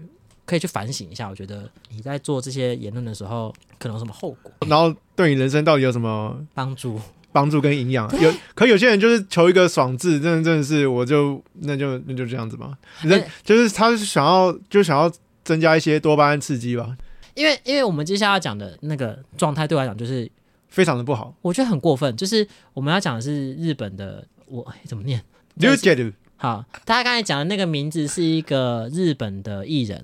[0.51, 1.29] 可以去反省一下。
[1.29, 7.01] 我觉得你在做这些言论的时候，可能有什么后果，然后对你人生到底有什么帮助？
[7.33, 12.77] 帮助跟营养有，可有些人就是求一个爽字，真的真的是，我就那就那就这样子嘛。
[13.03, 15.09] 人就是他是想要就想要
[15.45, 16.97] 增加一些多巴胺刺激吧。
[17.35, 20.29] 因为因为我们接下来要讲的那个状态对我来讲就是
[20.69, 22.17] 非常的不好，我觉得很过分。
[22.17, 25.23] 就是我们要讲的是日本的，我怎么念？
[26.37, 30.03] 好，大家刚才讲的那个名字是一个日本的艺人，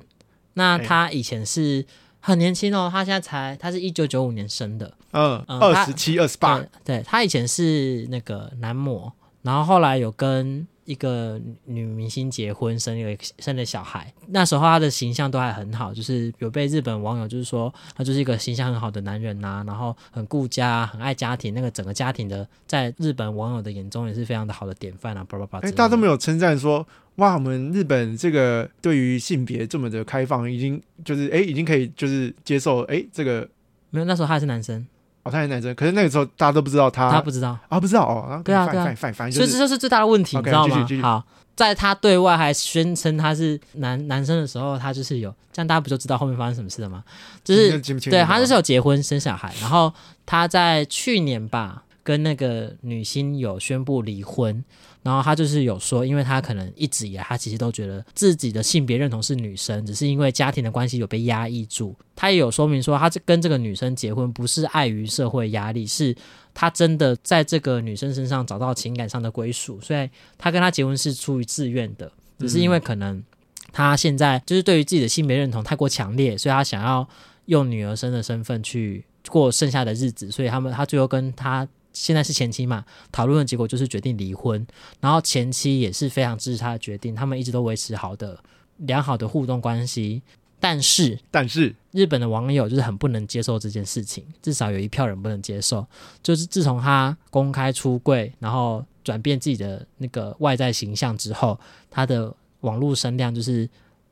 [0.57, 1.87] 那他以前是。
[2.19, 14.11] 很年轻哦，他现在才，他是一九九五年生的，嗯，二十七、二十八，对，他以前是那个男模，然后后来有跟一个女明星结婚，生了生了小孩。
[14.29, 25.59] 那时候他的形象都还很好，就是有被日本网友就是说他就是一个形象很好的男人呐、啊，然后很顾家，很爱家庭，那个整个家庭的在日本网友的眼中也是非常的好的典范啊，叭叭叭。
[25.59, 26.87] 哎，大家都没有称赞说。
[27.17, 33.49] 哇，我们日本这个对于性别这么的开放，已经就是哎，已经可以就是接受哎，这个
[33.89, 34.87] 没有，那时候他还是男生
[35.27, 38.95] 哦，他还是男生，可是那个时候大家都不知道他，他不知道啊，不知道哦，对啊，对啊，
[39.31, 40.87] 所以这就是最大的问题，你知道吗？
[41.03, 47.03] 好，在他对外还宣称他是男男生的时候，他就是有这样，大家不就知道后面发生什么事了吗？
[47.45, 47.79] 就是
[48.11, 49.93] 对，他就是有结婚生小孩，然后
[50.25, 54.65] 他在去年吧，跟那个女星有宣布离婚。
[55.07, 61.95] 然后他就是有说，因为他可能一直以来，他其实都觉得自己的性别认同是女生，只是因为家庭的关系有被压抑住。
[62.17, 66.13] 他也有说明说，他跟这个女生结婚不是碍于社会压力，是
[66.53, 73.23] 他真的在这个女生身上找到情感上的归属，所以他跟她结婚是出于自愿的，只是因为可能
[73.71, 77.09] 他现在就是对于自己的性别认同太过强烈，所以他想要
[77.45, 81.69] 用女儿身的身份去过剩下的日子，所以他们他最后跟他。
[81.99, 84.65] 现在是前妻嘛，讨论的结果就是决定离婚，
[85.01, 88.39] 然后前妻也是非常支持他的决定，他们一直都维持好的
[88.77, 90.21] 良好的互动关系。
[90.61, 95.87] 但是，但是日本的网友就是很不能接受这件事情，至少有一票人不能接受。
[96.23, 101.59] 就是自从他公开出柜，然后转变自己的那个外在形象之后，
[101.91, 103.67] 他的网络声量就是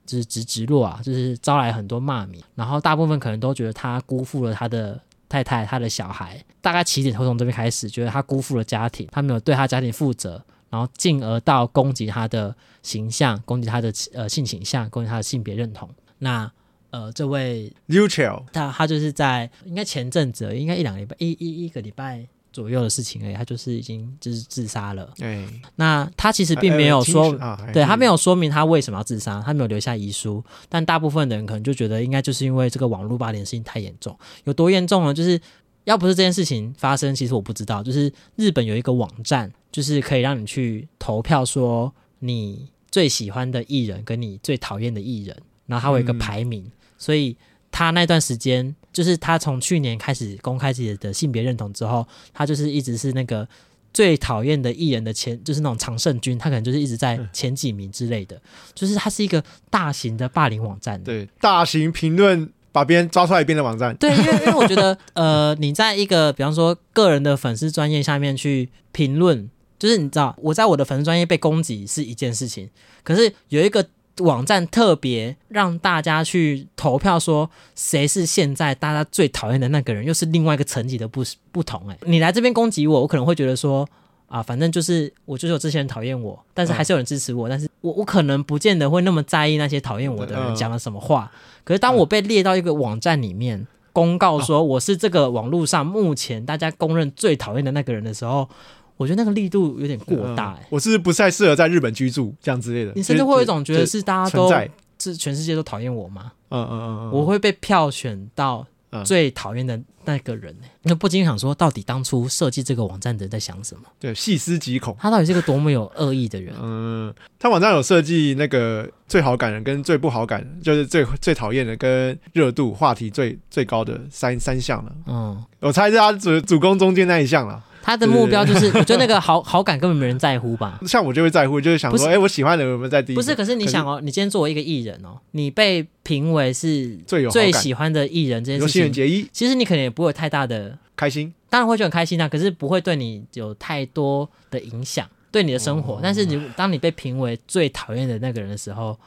[0.06, 4.98] 就是直直落啊，就是招来很多骂名，然后大部分可能都觉得他辜负了他的。
[5.34, 15.90] 太太，他的小孩，大概起点会从这边开始，觉得他辜负了家庭，他没有对他家庭负责，然后进而到攻击他的形象，攻击他的呃性倾向，攻击他的性别认同。
[16.18, 16.48] 那
[16.90, 22.28] 呃，这位 neutral，他他就是在应该前阵子，应该一两个礼拜，一一一个礼拜。
[22.54, 25.12] 左右的事情而已，他就是已经就是自杀了。
[25.18, 27.36] 对，那他其实并没有说，
[27.72, 30.42] 对他没有说明他为什么要自杀，他没有留下遗书。
[30.68, 35.12] 但大部分的人可能就觉得，应该就是因为这个网络霸凌的事情太严重，有多严重呢？
[35.12, 35.38] 就是
[35.82, 37.82] 要不是这件事情发生，其实我不知道。
[37.82, 45.36] 就是日本有一个网站，就是可以让你去投票，说你最喜欢的艺人跟你最讨厌的艺人，
[45.66, 47.36] 然后他有一个排名，所以。
[47.76, 53.48] 他那段时间，就是他从去年开始公开自己的性别认同之后，他就是一直是那个
[53.92, 58.40] 最讨厌的艺人的前，就是那种常胜军，他可能就是一直在前几名之类的。
[58.76, 63.92] 就是他是一个大型的霸凌网站，对，大型评论把别人抓出来编的网站。
[63.96, 72.70] 对，因为因为我觉得，呃，你在一个比方说个人的粉丝专业下面去评论，就是你知道，我在我的粉丝专业被攻击是一件事情，
[73.02, 73.84] 可是有一个。
[74.18, 81.88] 网站特别让大家去投票，说谁是现在大家最讨厌的那个人，又是另外一个层级的不不同。
[81.88, 83.88] 哎，你来这边攻击我，我可能会觉得说
[84.28, 91.30] 啊，反正就是我就是有这些人讨厌我，但是还是有人支持我，但是我我可能不见得会那么在意那些讨厌我的人讲了什么话。
[91.64, 98.48] 可是当我被列到一个网站里面，公告说我是这个网络上目前大家公认最讨厌的那个人的时候。
[98.96, 102.92] 我觉得那个力度有点过大，欸嗯，我是不是不太适合在日本居住这样之类的。
[102.94, 104.52] 你甚至会有一种觉得是大家都
[104.98, 106.32] 是全世界都讨厌我吗？
[106.50, 108.64] 嗯嗯嗯嗯，我会被票选到
[109.04, 110.66] 最讨厌的那个人呢？
[110.82, 113.82] 那不禁想说，到底当初设计这个网站的人在想什么？
[113.98, 116.54] 对，细思极恐，他到底是个多么有恶意的人？
[116.62, 124.92] 嗯，他网站有设计那个最好感人跟最不好感人，就是最最讨厌的跟热度话题最最高的三三项了。
[125.08, 127.62] 嗯，我猜是他主主攻中间那一项了。
[127.84, 130.80] 他的目标就是， 我觉得那个好好感根本没人在乎吧。
[130.86, 133.14] 像我就会在乎，就是想说，哎、欸，我喜欢的人有没有在第一？
[133.14, 145.96] 不是，可是你想哦，你今天作为一个艺人哦，你被评为是最有最喜欢的艺人这件事情，其实你可能也不会有太大的开心，当然会觉得很开心啊，可是不会对你有太多的影响，对你的生活。
[145.96, 148.98] 哦、但是你当你被评为最讨厌的那个人的时候，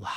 [0.00, 0.10] 哇！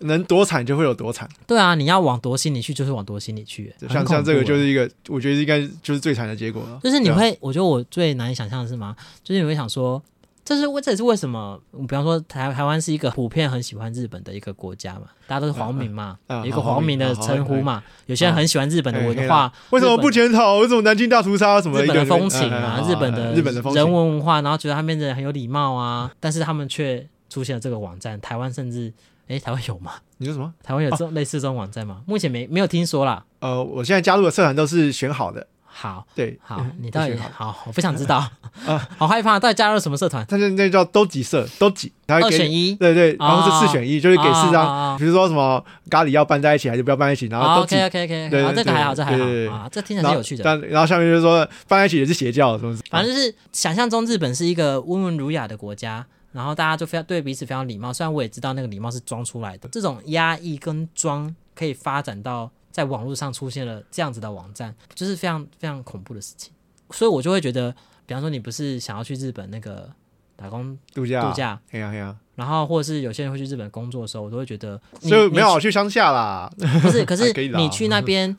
[0.00, 3.72] 能多惨就会有多惨，对啊，你要往多心里去，就是往多心里去。
[3.88, 6.80] 像像这个就是一个，我觉得应该就是最惨的结果了。
[6.82, 8.96] 就是你会，我觉得我最难以想象的是什么？
[9.22, 10.02] 就是你会想说，
[10.42, 11.60] 这是为这也是为什么？
[11.86, 17.82] 比方说台台湾是一个普遍很喜欢日本的一个国家嘛，大家都是皇民嘛，有一个皇民的称呼嘛。
[18.06, 20.56] 有些人很喜欢日本的文化，为什么不检讨？
[20.56, 22.82] 为什么南京大屠杀什么日本的风情啊？
[22.88, 28.90] 日本的日本的人文文化，然后觉得他们的人很有礼貌啊，但是他们却出现了这个网站，台湾甚至。
[29.30, 29.92] 哎，台湾有吗？
[30.16, 30.52] 你说什么？
[30.60, 32.00] 台湾有这种类似这种网站吗？
[32.04, 33.24] 目前没没有听说啦。
[33.38, 35.46] 呃，我现在加入的社团都是选好的。
[35.72, 37.56] 好，对，好，你到底好？
[37.64, 38.16] 我不想知道
[38.66, 40.26] 啊， 好害怕，到底加入什么社团？
[40.26, 47.28] 他那那叫都几社，都几，二选一，对对，然后是四选一，就是给四张，比如说什么咖喱要搬在一起，还是不要搬在一起？
[47.28, 50.42] 然后都 OK OK OK，对，这个还好，这还好啊，这听起来挺有趣的。
[50.42, 52.76] 但然后下面就是说搬在一起也是邪教，什么？
[52.90, 56.04] 反正就是想象中日本是一个温文儒雅的国家。
[56.32, 59.68] 然后大家就非常对彼此非常礼貌，虽然我也知道那个礼貌是装出来的。
[59.70, 66.52] 这种压抑跟装可以发展到在网络上出现了这样子的网站，就是非常非常恐怖的事情。
[66.90, 67.74] 所以我就会觉得，
[68.06, 69.90] 比方说你不是想要去日本那个
[70.36, 76.50] 打工度假度假，哎呀哎呀，然后或者是有些人会去日本工作的时候，我都会觉得，所以没有去乡下啦。
[76.82, 78.36] 不是，可是 你去那边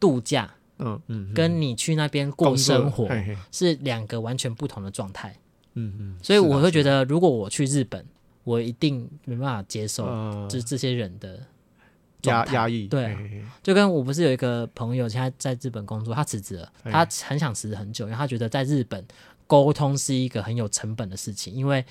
[0.00, 3.08] 度假，嗯嗯，跟你去那边过生活
[3.52, 5.36] 是两个完全不同的状态。
[5.74, 8.04] 嗯嗯，所以我会觉得，如果我去日本，
[8.44, 10.06] 我一定没办法接受
[10.48, 11.38] 这这些人的
[12.22, 12.88] 压压抑。
[12.88, 19.04] 对，就跟我不是有一个朋友，现在在日本工作，他辞职了，他很想辞职很久，因为他觉得在日本
[19.46, 21.84] 沟通是一个很有成本的事情，因为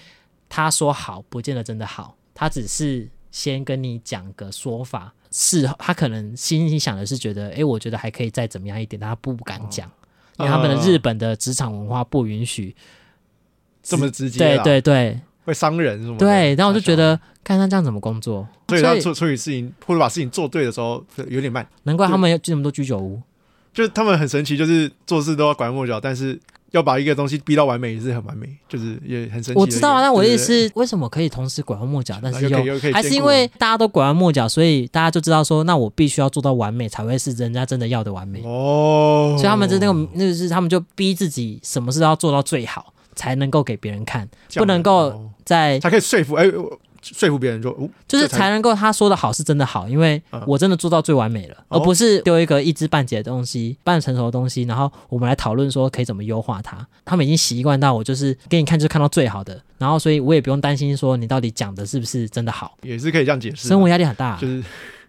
[0.49, 9.89] 他说好不见得真的好，他只是先跟你讲个说法，事后他可能心里想的是觉得，哎，我觉得还可以再怎么样一点，但他不敢讲，
[10.39, 12.75] 因为他们的日本的职场文化不允许。
[13.87, 16.17] 这么直接，对对对，会伤人是吗？
[16.19, 21.65] 对，然后我就觉得，看他这样怎么工作，所以他处处理事情或者把事情做对的时候有点慢。
[21.83, 23.21] 难怪他们要进那么多居酒屋，
[23.73, 26.37] 就是他们很神奇，就是做事都要拐弯抹角，但是
[26.71, 29.53] 要把一个东西逼到完美也是很完美，就是也很神奇。
[29.53, 39.35] 我知道啊，但我的意思是，为什么可以同时拐弯抹角，但是又还是因为大家都拐弯抹角，所以大家就知道说，那我必须要做到完美，才会是人家真的要的完美哦。
[39.37, 42.93] 所以他们就那个，那个是他们就逼自己，什么事都要做到最好。
[43.17, 44.25] 才能够给别人看，
[44.55, 46.45] 不能够在才可以说服哎，
[47.01, 47.77] 说服别人说，
[48.07, 56.85] 就是才能够他说的好是真的好，因为我真的做到最完美了，而不是丢一个一知半解的东西、半成熟的东西，然后我们来讨论说可以怎么优化它。
[57.03, 63.67] 他们已经习惯到我就是给你看，就看到最好的，然后所以我也不用担心说你到底讲的是不是真的好，也是可以这样解释。
[63.67, 64.63] 生活压力很大，就是。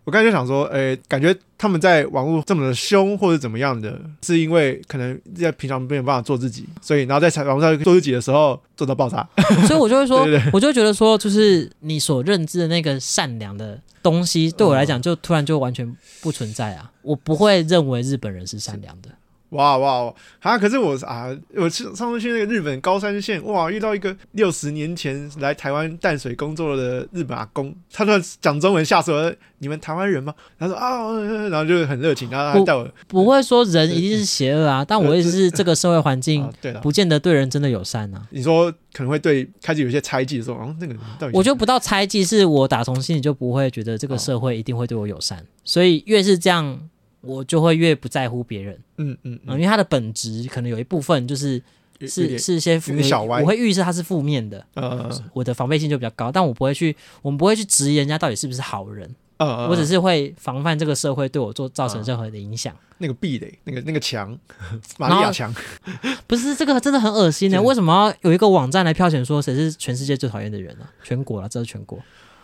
[0.08, 9.28] 我刚才就想说，诶、欸，感觉他们在网络这么的凶或者怎么样的，是因为可能在平常没有办法做自己，所以然后在网络上做自己的时候做到爆炸。
[9.68, 16.90] 所以我就会说，我就会觉得说，就是你所认知的那个善良的东西，对我来讲就突然就完全不存在啊！
[17.02, 19.10] 我不会认为日本人是善良的。
[19.50, 20.58] 哇哇啊！
[20.58, 29.34] 可是我啊，我上上次去那个日本高山县，哇，遇到一个六十年前来台湾淡水工作的日本阿公，他突然讲中文，吓死我！
[29.60, 30.34] 你们台湾人吗？
[30.58, 31.12] 他说啊，
[31.48, 33.24] 然后就很热情，然后他带我不。
[33.24, 38.22] 不会说人一定是邪恶啊，但我也是这个社会环境，对了，不见得对人真的友善啊。
[38.30, 46.78] 你说可能会对开始有些猜忌的时候，哦，那个人到底我就不到猜忌，是我打从心里就不会觉得这个社会一定会对我友善，所以越是这样。
[47.20, 51.60] 我就会越不在乎别人，嗯嗯嗯，因为他的本质可能有一部分就是
[52.00, 53.10] 是是一些负面，
[53.42, 62.74] 我会预设他是负面的，呃，我的防备性就比较高，但我不会去，我们不会去质疑人家到底是不是好人，嗯，我只是会防范这个社会对我做造成任何的影响。
[63.00, 64.36] 那个壁垒，那个那个墙，
[64.98, 65.54] 玛利亚墙，
[66.26, 67.60] 不是这个真的很恶心的。
[67.62, 70.86] 为什么要有一个网站来票选说谁是全世界最讨厌的人呢？
[71.04, 71.98] 全国啊，这是全国，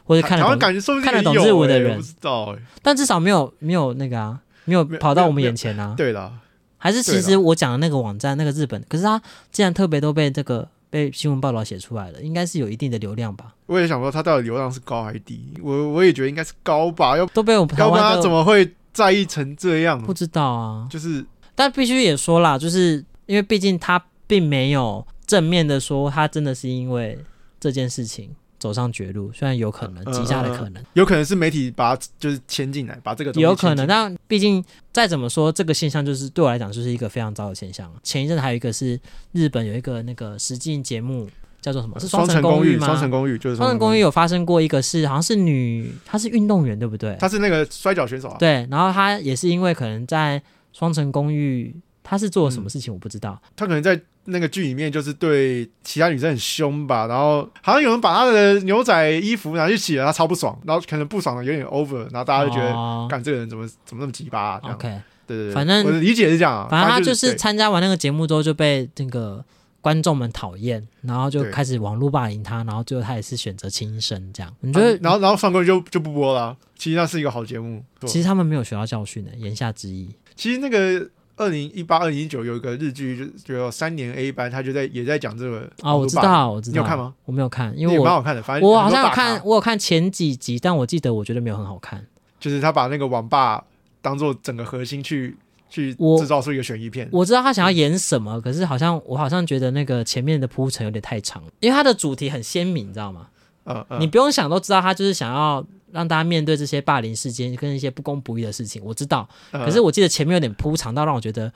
[0.05, 4.41] 或者看得懂看得懂日文的人，不知道，但至少没有没有那个啊。
[4.65, 5.95] 没有跑到我们眼前啊！
[5.97, 6.33] 对了，
[6.79, 13.55] 还是其实我讲的那个网站，那个日本，可是他既然特别都被这个被新闻报道写出来了，应该是有一定的流量吧？
[13.67, 15.43] 我也想说，他到底流量是高还是低？
[15.63, 20.01] 我我也觉得应该是高吧，要都被我们台湾他怎么会在意成这样？
[20.03, 21.25] 不知道啊，就是，
[21.55, 27.19] 但必须也说啦，就是因为毕竟他并没有正面的说他真的是因为
[27.59, 28.31] 这件事情
[28.65, 37.93] 走上绝路，虽然有可能极大的可能，有可能是媒体把就是牵进来，把这个有可能，但毕竟再怎么说，这个现象就是对我来讲就是一个非常糟的现象。
[38.03, 38.99] 前一阵子还有一个是
[39.33, 41.29] 日本有一个那个实境节目。
[41.61, 41.99] 叫做什么？
[41.99, 42.87] 是双层公寓吗？
[42.87, 47.17] 双层公寓就是双层公寓有发生过一个是，好像是女，她是运动员，对不对？
[47.19, 48.37] 她是那个摔跤选手啊。
[48.39, 50.43] 对，然后她也是因为可能在
[50.75, 51.75] 双层公寓，
[52.05, 53.41] 她是做了什么事情，我不知道。
[53.57, 64.89] 他可能在那个剧里面就是对其他女生很凶吧，然后好像有人把他的牛仔衣服拿去洗了，他超不爽，然后可能不爽的有点 over，然后大家就觉得，干这个人怎么怎么那么鸡巴啊？OK，
[65.27, 66.69] 对对对，反正我的理解是这样啊。
[66.71, 69.45] 反正他就是参加完那个节目之后就被那个。
[69.85, 74.51] 观众们讨厌，然后就开始网络霸凌他，然后最后他也是选择轻生这样。
[74.61, 74.97] 你觉得？
[75.03, 76.57] 然后然后上过去就就不播了。
[76.79, 77.85] 其实那是一个好节目。
[78.07, 80.09] 其实他们没有学到教训的，言下之意。
[80.35, 81.07] 其实那个
[81.37, 85.71] 二零一八、二零一九有一个日剧，就就有三年 A 班，他就在也在讲这个。
[85.83, 86.73] 啊，我知道，我知道。
[86.73, 87.15] 你有看吗？
[87.25, 88.43] 我没有看，因为我蛮好看的。
[88.43, 92.07] 反正我好像有看，我有看前几集，但我记得我觉得没有很好看。
[92.39, 93.65] 就是他把那个网吧
[94.01, 95.37] 当做整个核心去。
[95.71, 103.27] 去制造出一个悬疑片我，我知道他想要演什么，可是好像我好像觉得那个前面的铺陈有点太长，因为他的主题很鲜明，你知道吗？
[103.65, 105.65] 嗯嗯，你不用想都知道，他就是想要
[105.95, 109.29] 让大家面对这些霸凌事件跟一些不公不义的事情，我知道。
[109.53, 111.51] 可是我记得前面有点铺长到让我觉得，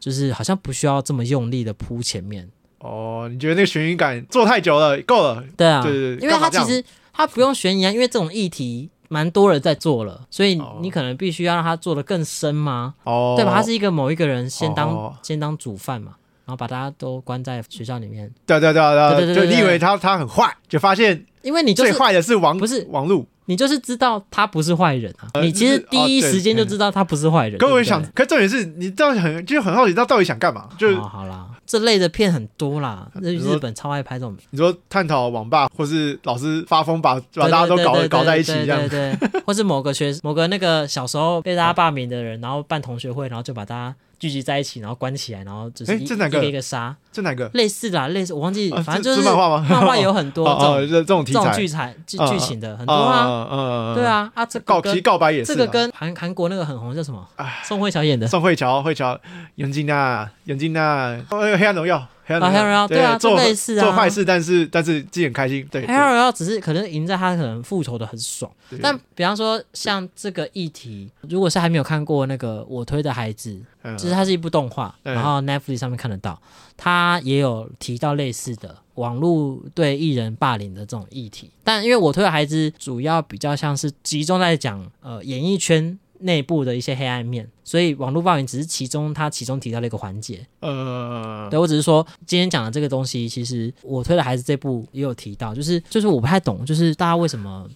[0.00, 2.48] 就是好像不需要这么用力的铺前面。
[2.78, 5.44] 哦，你觉得那个悬疑感做太久了，够了？
[5.56, 6.82] 对啊，对对对，因为他其实
[7.12, 8.88] 他不用悬疑啊，因为这种议题。
[9.08, 12.94] 蛮多人在做了，所以你可能必须要让他做的更深吗？
[13.04, 13.52] 哦，对吧？
[13.56, 16.14] 他是一个某一个人先当、哦、先当主犯嘛，
[16.46, 18.32] 然后把大家都关在学校里面。
[18.46, 23.26] 对对对对对，就你以为他他很坏，就发现因为你最坏的是网不是网路。
[23.46, 27.58] 你就是知道他不是坏人啊，你其实第一时间就知道他不是坏人。
[27.58, 30.68] 可我想，可重点是你到底很就很好奇，他到底想干嘛？
[30.78, 34.36] 就好啦，这类的片很多啦，日本超爱拍这种。
[34.50, 43.94] 你说探讨网吧，或是老师发疯把把大家都搞搞在一起这样，对对，或是某个学某个那个小时候被大家霸凌的人，然后办同学会，然后就把大家。
[44.22, 46.94] 聚集在一起，然后关起来，然后就是一个一个杀。
[47.10, 47.50] 这哪个？
[47.54, 49.66] 类似的，类似我忘记，反正就是漫画吗？
[49.68, 50.46] 漫画有很多
[50.86, 53.48] 这种这种题材、剧材、剧剧情的很多啊。
[53.50, 55.46] 嗯对啊，啊，这告其告白也是。
[55.46, 57.26] 这个跟韩韩国那个很红叫什么？
[57.64, 58.28] 宋慧乔演的。
[58.28, 59.18] 宋慧乔，慧乔，
[59.56, 62.06] 杨金娜，杨金娜，那个黑暗荣耀。
[62.24, 65.66] 黑暗荣耀，对啊，做类似啊，做坏事，但是但是自己很开心。
[65.70, 68.50] 对，黑暗荣耀只是可能赢在他可能复仇的很爽。
[68.80, 73.60] 但比方说像这个议题，如果是还没有看过那个我推的孩子，
[73.98, 76.40] 就是它是一部动画，然后 Netflix 上面看得到，
[76.76, 81.50] 它也有提到类似的网络对艺人霸凌的这种议题。
[81.64, 85.98] 但因为我推的孩子主要比较像是集中在讲呃演艺圈。
[86.22, 90.44] 内部的一些黑暗面，所以网络暴力只是其中他其中提到的一个环节。
[90.60, 97.68] 呃，对，我只是说今天讲的这个东西，其实我推的孩子这部也有提到，就是就是我不太懂，就是大家为什么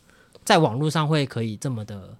[0.45, 2.17] 在网络上会可以这么的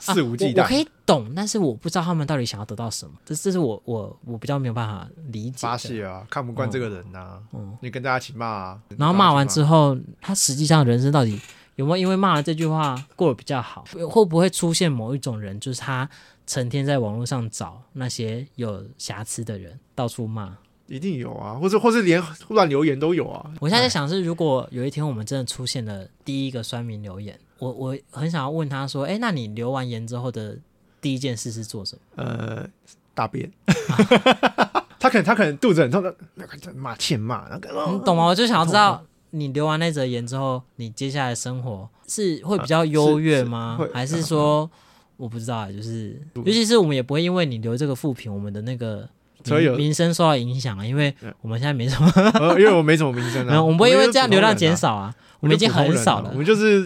[0.00, 0.62] 肆无忌惮？
[0.62, 5.66] 我可以懂，但是我不知道他们到底想要得到什么，这这是我我我比较没有办法理解。
[5.66, 11.38] 发泄啊，看不惯这个人呐、啊，嗯，你跟大家一起骂啊，然后骂完之后，他实际上人生到底？
[11.78, 13.84] 有没有因为骂了这句话过得比较好？
[14.10, 16.08] 会不会出现某一种人，就是他
[16.44, 20.58] 成天在网络上找那些有瑕疵的人，到处骂？
[20.88, 23.48] 一定有啊，或者或是连乱留言都有啊。
[23.60, 30.58] 我现在在想是，如果有一天我们真的出现了第一个酸民留言，我我很想要问他说：“哎，那你留完言之后的
[31.00, 32.68] 第一件事是做什么？”呃，
[33.14, 33.48] 大便。
[34.98, 38.24] 他可能他可能肚子很痛的，那个骂欠骂那个，你懂吗？
[38.24, 39.00] 我就想要知道。
[39.30, 43.78] 你留完那则言之后，你接下来生活是会比较优越吗？
[43.92, 44.70] 还是说
[45.16, 45.68] 我不知道啊？
[45.70, 49.08] 就是尤其是我们也不会因为你留这个负评，我们的那个
[49.44, 50.84] 名名声受到影响啊。
[50.84, 52.10] 因为我们现在没什么，
[52.58, 53.60] 因为我没什么名声啊。
[53.62, 55.14] 我们不会因为这样流量减少啊。
[55.40, 56.30] 我们已经很少了。
[56.32, 56.80] 我们就是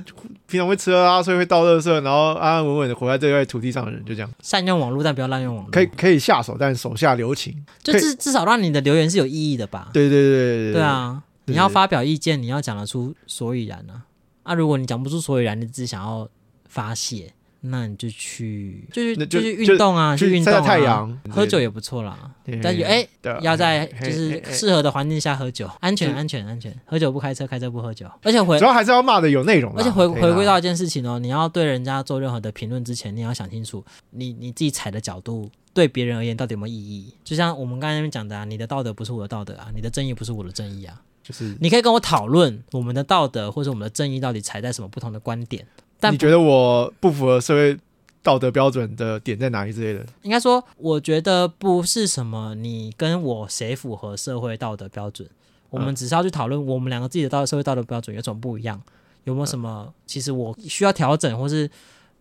[0.46, 4.30] 平常会吃喝拉撒睡，会倒垃圾，然后安安稳稳的活在这块土地上的人，就这样。
[4.42, 5.70] 善用网络，但不要滥用网络。
[5.70, 7.64] 可以可以下手，但手下留情。
[7.82, 9.88] 就至至少让你的留言是有意义的吧？
[9.94, 11.22] 对对对对对啊。
[11.46, 14.04] 你要发表意见，你要讲得出所以然啊！
[14.44, 16.28] 啊，如果你讲不出所以然，你只想要
[16.68, 22.30] 发泄，那你就去，就是，就是运动啊，去运动啊，太阳，喝酒也不错啦。
[22.60, 23.06] 但有哎，
[23.40, 26.76] 要在就是适合的环境下喝酒，安全，安全，安全。
[26.84, 28.04] 喝酒不开车，开车不喝酒。
[28.22, 29.72] 而且回主要还是要骂的有内容。
[29.76, 37.14] 而且回回归到一件事情哦，你要对人家做任何的评论之前，你要想清楚，你你自己踩的角度对别人而言到底有没有意义？
[37.22, 41.00] 就像我们刚才那边讲的啊，你的道德不是我的道德啊，你的正义不是我的正义啊。
[41.22, 45.66] 就是你可以跟我讨论我们的道德或者我们的正义到底踩在什么不同的观点，
[46.00, 47.78] 但你觉得我不符合社会
[48.22, 50.04] 道德标准的点在哪里之类的？
[50.22, 55.28] 应该说，我觉得不是什么你跟我谁符合社会道德标准，
[55.70, 58.80] 我们只是要去讨论我们两个自己的道社会道德标准有什么不一样，
[59.24, 61.70] 有没有什么其实我需要调整或是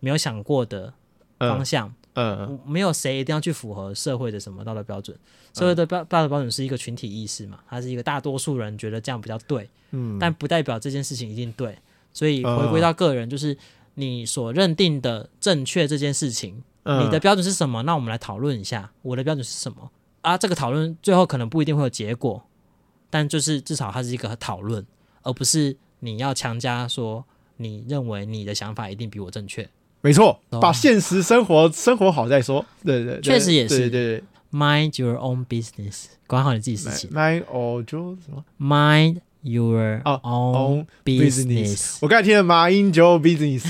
[0.00, 0.92] 没有想过的
[1.38, 1.88] 方向。
[1.88, 1.94] 嗯，
[2.66, 5.16] 没有谁一定要去符合社会的什么道德标准，
[5.54, 11.78] 社会的标道德标准是一个群体意识嘛，它是一个大多数人觉得这样比较对，嗯，但不代表这件事情一定对，
[12.12, 13.56] 所以回归到个人，就是
[13.94, 17.82] 你所认定的正确这件事情，你的标准是什么？
[17.84, 19.90] 那我们来讨论一下，我的标准是什么？
[20.20, 22.44] 啊，这个讨论最后可能不一定会有结果，
[23.08, 24.86] 但就是至少它是一个讨论，
[25.22, 27.24] 而不是你要强加说
[27.56, 29.68] 你认为你的想法一定比我正确。
[30.02, 32.64] 没错，把现实生活生活好再说。
[32.84, 33.88] 对对，确实也是。
[33.88, 34.22] 对对
[34.52, 37.08] ，Mind your own business，管好你自己事情。
[37.10, 41.98] Mind or 就什么？Mind your own business。
[42.00, 43.64] 我刚才听了 Mind your business，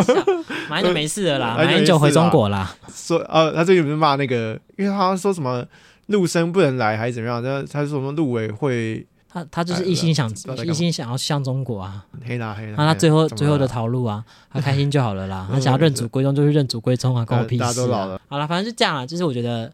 [0.70, 2.74] 马英九没事了 啦，马英九回中国啦。
[2.94, 5.64] 说呃，他最近不是骂那个，因为他说什么
[6.06, 7.42] 陆生不能来还是怎么样？
[7.42, 9.06] 他他说什么陆委会？
[9.32, 10.28] 他他就是一心想
[10.66, 15.48] 一心想要向中国啊，黑啦黑啦，那他最后最后的逃路啊， 他开心就好了啦。
[15.48, 17.60] 他想要认祖归宗就是认祖归宗啊，关我屁事。
[17.60, 19.06] 大家都老了，好了，反正就这样啊。
[19.06, 19.72] 就是我觉得，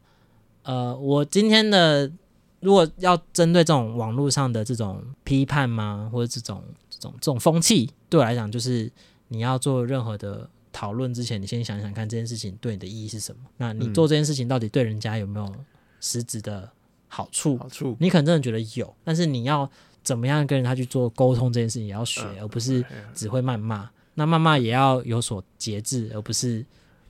[0.63, 2.11] 呃，我今天的
[2.61, 8.93] 如果要针对这种网络上的这种批判吗，或者这种这种这种风气，对我来讲，就是
[9.29, 13.41] 你要做任何的讨论之前，你先想想看这件事情对你的意义是什么。
[13.57, 15.51] 那你做这件事情到底对人家有没有
[15.99, 16.71] 实质的？
[17.09, 19.69] 好处，好处，你可能真的觉得有，但是你要
[20.03, 22.85] 怎么样跟他去做沟通这件事情也要学，嗯、而不是
[23.15, 23.89] 只会谩骂。
[24.15, 26.65] 那谩骂也要有所节制，而不是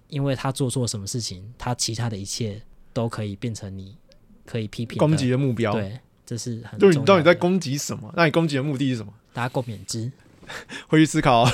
[0.09, 2.61] 因为他做错什么事情，他其他的一切
[2.93, 3.97] 都可以变成你
[4.45, 5.73] 可以批评攻击的目标。
[5.73, 6.95] 对，这是很重要的。
[6.95, 8.13] 对，你到底在攻击什么？
[8.17, 9.13] 那你攻击的目的是什么？
[9.33, 10.11] 大家共勉之，
[10.89, 11.49] 回去思考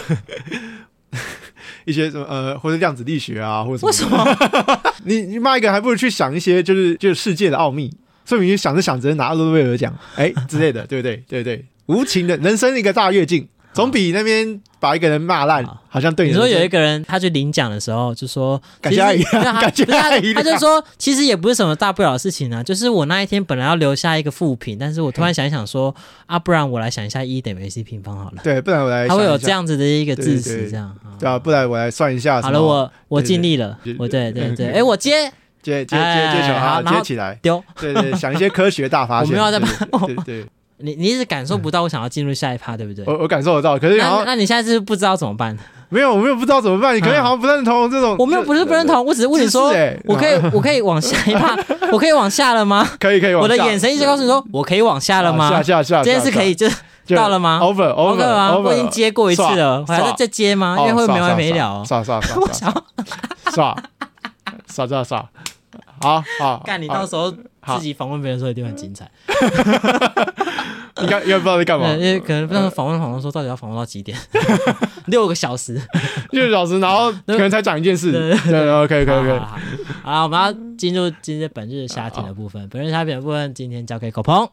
[1.85, 4.25] 一些什么呃，或者量子力学啊，或者什么？
[4.25, 4.83] 为什么？
[5.05, 7.93] 你你骂一个，还不如去想一些就是就是世界的奥秘。
[8.25, 11.17] 说明你想着想着拿诺贝尔奖， 哎之类的，对不对？
[11.29, 11.65] 对不对？
[11.87, 16.33] 无情的人生一个大跃进，总比那边把一个人骂烂，好像对你。
[16.33, 20.33] 你说有一个人他去领奖的时候就说，感谢阿姨，感谢阿姨。
[20.33, 25.95] 他就说，其实也不是什么大不了的事情啊，就是我那一天本来要留下一个副评，但是我突然想一想说，
[26.27, 28.41] 啊，不然我来想一下，一等于 AC 平方好了。
[28.45, 29.09] 对，不然我来。
[29.09, 30.97] 他会有这样子的一个字词，这样。
[31.19, 32.41] 对啊，不然我来算一下。
[32.41, 35.33] 好了，我我尽力了，我对对对，哎，我接。
[35.63, 37.63] 接接接接球，好，接起来丢。
[37.81, 39.29] 对对，想一些科学大发现。
[39.31, 39.69] 我没有在骂。
[40.07, 40.47] 对对，
[40.79, 43.05] 你你一直感受不到我想要进入下一趴，对不对？
[43.07, 45.57] 我我感受得到，可是那那你现在是不知道怎么办？
[45.89, 46.97] 没有，我没有不知道怎么办。
[46.97, 48.17] 你可能好像不认同这种。
[48.19, 49.71] 我没有不是不认同，我只是问你说，
[50.05, 51.57] 我可以我可以往下一趴，
[51.93, 52.89] 我可以往下了吗？
[52.99, 53.35] 可以可以。
[53.35, 55.51] 我的眼神一直告诉你说，我可以往下了吗？
[55.51, 56.67] 下下下，这件事可以就
[57.15, 58.57] 到了吗？Over over 吗？
[58.57, 60.77] 我已经接过一次了，我还要再接吗？
[60.81, 61.85] 因为会没完没了。
[61.85, 62.43] 刷刷刷，
[63.53, 63.77] 刷
[64.67, 65.29] 刷刷刷。
[66.03, 69.11] 好好， 干你到时候自己访问别人的时候一定很精彩。
[71.01, 74.17] 应该应该不知道在干嘛， 因为可能不知道访问访问说到底要访问到几点，
[75.07, 75.81] 六个小时，
[76.33, 78.13] 六个小时，然后可能才讲一件事。
[78.13, 79.41] 对，OK OK OK。
[80.03, 82.69] 好，我们要进入今天本日虾评的部分。
[82.69, 84.47] 本日虾评的部分，今天交给狗鹏。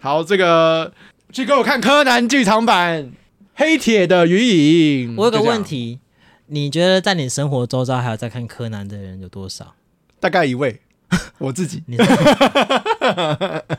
[0.00, 0.92] 好，这个
[1.32, 3.02] 去给我看柯南剧场版
[3.54, 5.16] 《黑铁的鱼影》。
[5.18, 5.98] 我有个问题，
[6.46, 9.74] 你觉得在你生活周遭还有在看柯南的人有多少？
[10.22, 10.80] 大概一位，
[11.38, 11.82] 我自己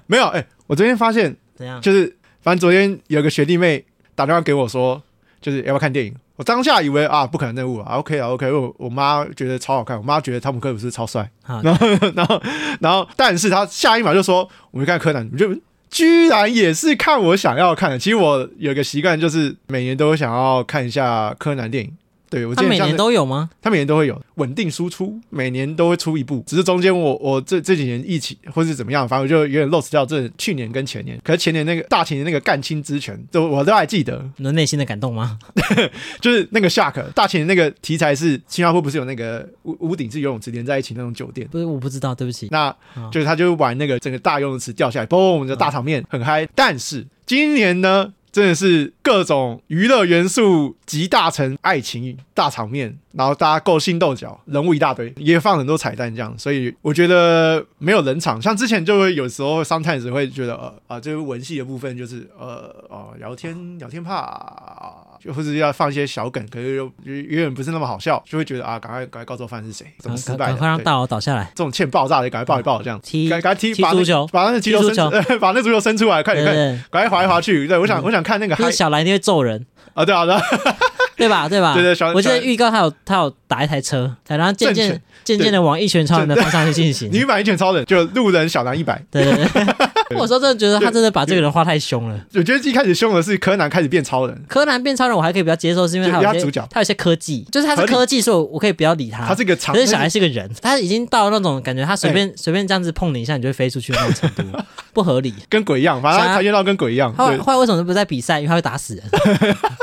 [0.07, 0.25] 没有。
[0.25, 1.79] 哎、欸，我昨天发现，怎样？
[1.81, 5.01] 就是反正昨天有个学弟妹打电话给我说，
[5.39, 6.13] 就是要不要看电影。
[6.35, 8.51] 我当下以为啊，不可能任务啊，OK 啊，OK。
[8.51, 11.29] 我我妈觉得超好看，我妈觉得汤姆克鲁斯超帅。
[11.63, 12.41] 然后然后
[12.81, 15.55] 然后，但是他下一秒就说，我们看柯南，就
[15.89, 17.97] 居然也是看我想要看的。
[17.97, 21.95] 其实我有个习惯，就是每年都想要看一下柯南电影。
[22.33, 23.47] 对，我他每年都有吗？
[23.61, 26.43] 他每年都会有稳定输出，每年都会出一部。
[26.47, 31.19] 只是中间我我这这几年疫情或是怎么样，反正我就有点 lost 掉这去年跟前年。
[31.23, 34.27] 可是前年那个大前年那个干青之拳，都我都还记得。
[34.37, 35.37] 你的内心的感动吗？
[36.19, 41.47] 就是那个 shark 大前年那个题材是新加坡不是有那个屋屋顶是游泳池连在一起那种酒店？
[41.51, 42.47] 不是，我不知道，对不起。
[42.49, 42.75] 那
[43.11, 46.47] 就是他就玩那个整个大游泳池掉下来，嘣，的大场面很嗨。
[46.55, 48.11] 但是今年呢？
[48.33, 52.97] 真的是各种娱乐元素集大成，爱情大场面。
[53.13, 58.41] 然后大家勾心斗角，人物一大堆，也放很多彩蛋这样，所以我觉得没有冷场。
[58.41, 77.67] 像之前就会有时候 sometimes 会觉得呃啊，这个文戏的部分就是呃哦聊天聊天怕，就或者要放一些小梗，可是又又有点不是那么好笑，就会觉得啊，赶快赶快告诉犯人是谁，怎么失败，赶快让大佬倒下来，这种欠爆炸的赶快抱一抱这样，踢赶快踢，踢足球，把那足球伸，把那足球伸出来，快点快点，赶快滑来滑去。
[77.67, 80.41] 对我想我想看那个，小兰一定会揍人，啊，对啊，对啊，
[81.15, 81.47] 对吧？
[81.47, 81.73] 对吧？
[81.73, 87.09] 对对，我记得预告他有他有打一台车，然后渐渐渐渐的往一拳超人的方向去进行。
[87.11, 89.01] 你买一拳超人，就路人小蓝一百。
[89.11, 89.75] 对对对。
[90.17, 92.19] 我说真的觉得他真的把这个人画太凶了。
[92.35, 94.43] 我觉得一开始凶的是柯南开始变超人。
[94.47, 99.25] 柯南变超人我还可以比较接受，是因为他有些他有些科技，就是他是科技，所以我可以不要理他。
[99.25, 104.57] 他这个长，可是小孩是个人，他已经到了那种感觉，他随便随便这样子碰你一下，你就会飞出去的那种程度，
[104.93, 107.11] 不合理，跟鬼一样，反正他跆拳道跟鬼一样。
[107.15, 108.39] 后来为什么不在比赛？
[108.39, 109.03] 因为他会打死人。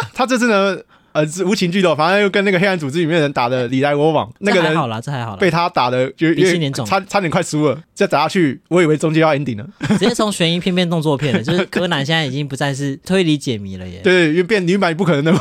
[0.14, 0.78] 他这次呢？
[1.12, 6.32] 呃，是无情剧斗，反正又跟那个黑暗组织里面的人打的你来我往，那个人好了，这还好了，被他打的就
[6.86, 9.66] 差差点快输了，再打下去，我以为中间要 ending 了，
[9.98, 15.40] 直接从悬疑片变动作片了，就是柯南现在已经不再是推理解谜了耶， 对，因为变女版不可能的，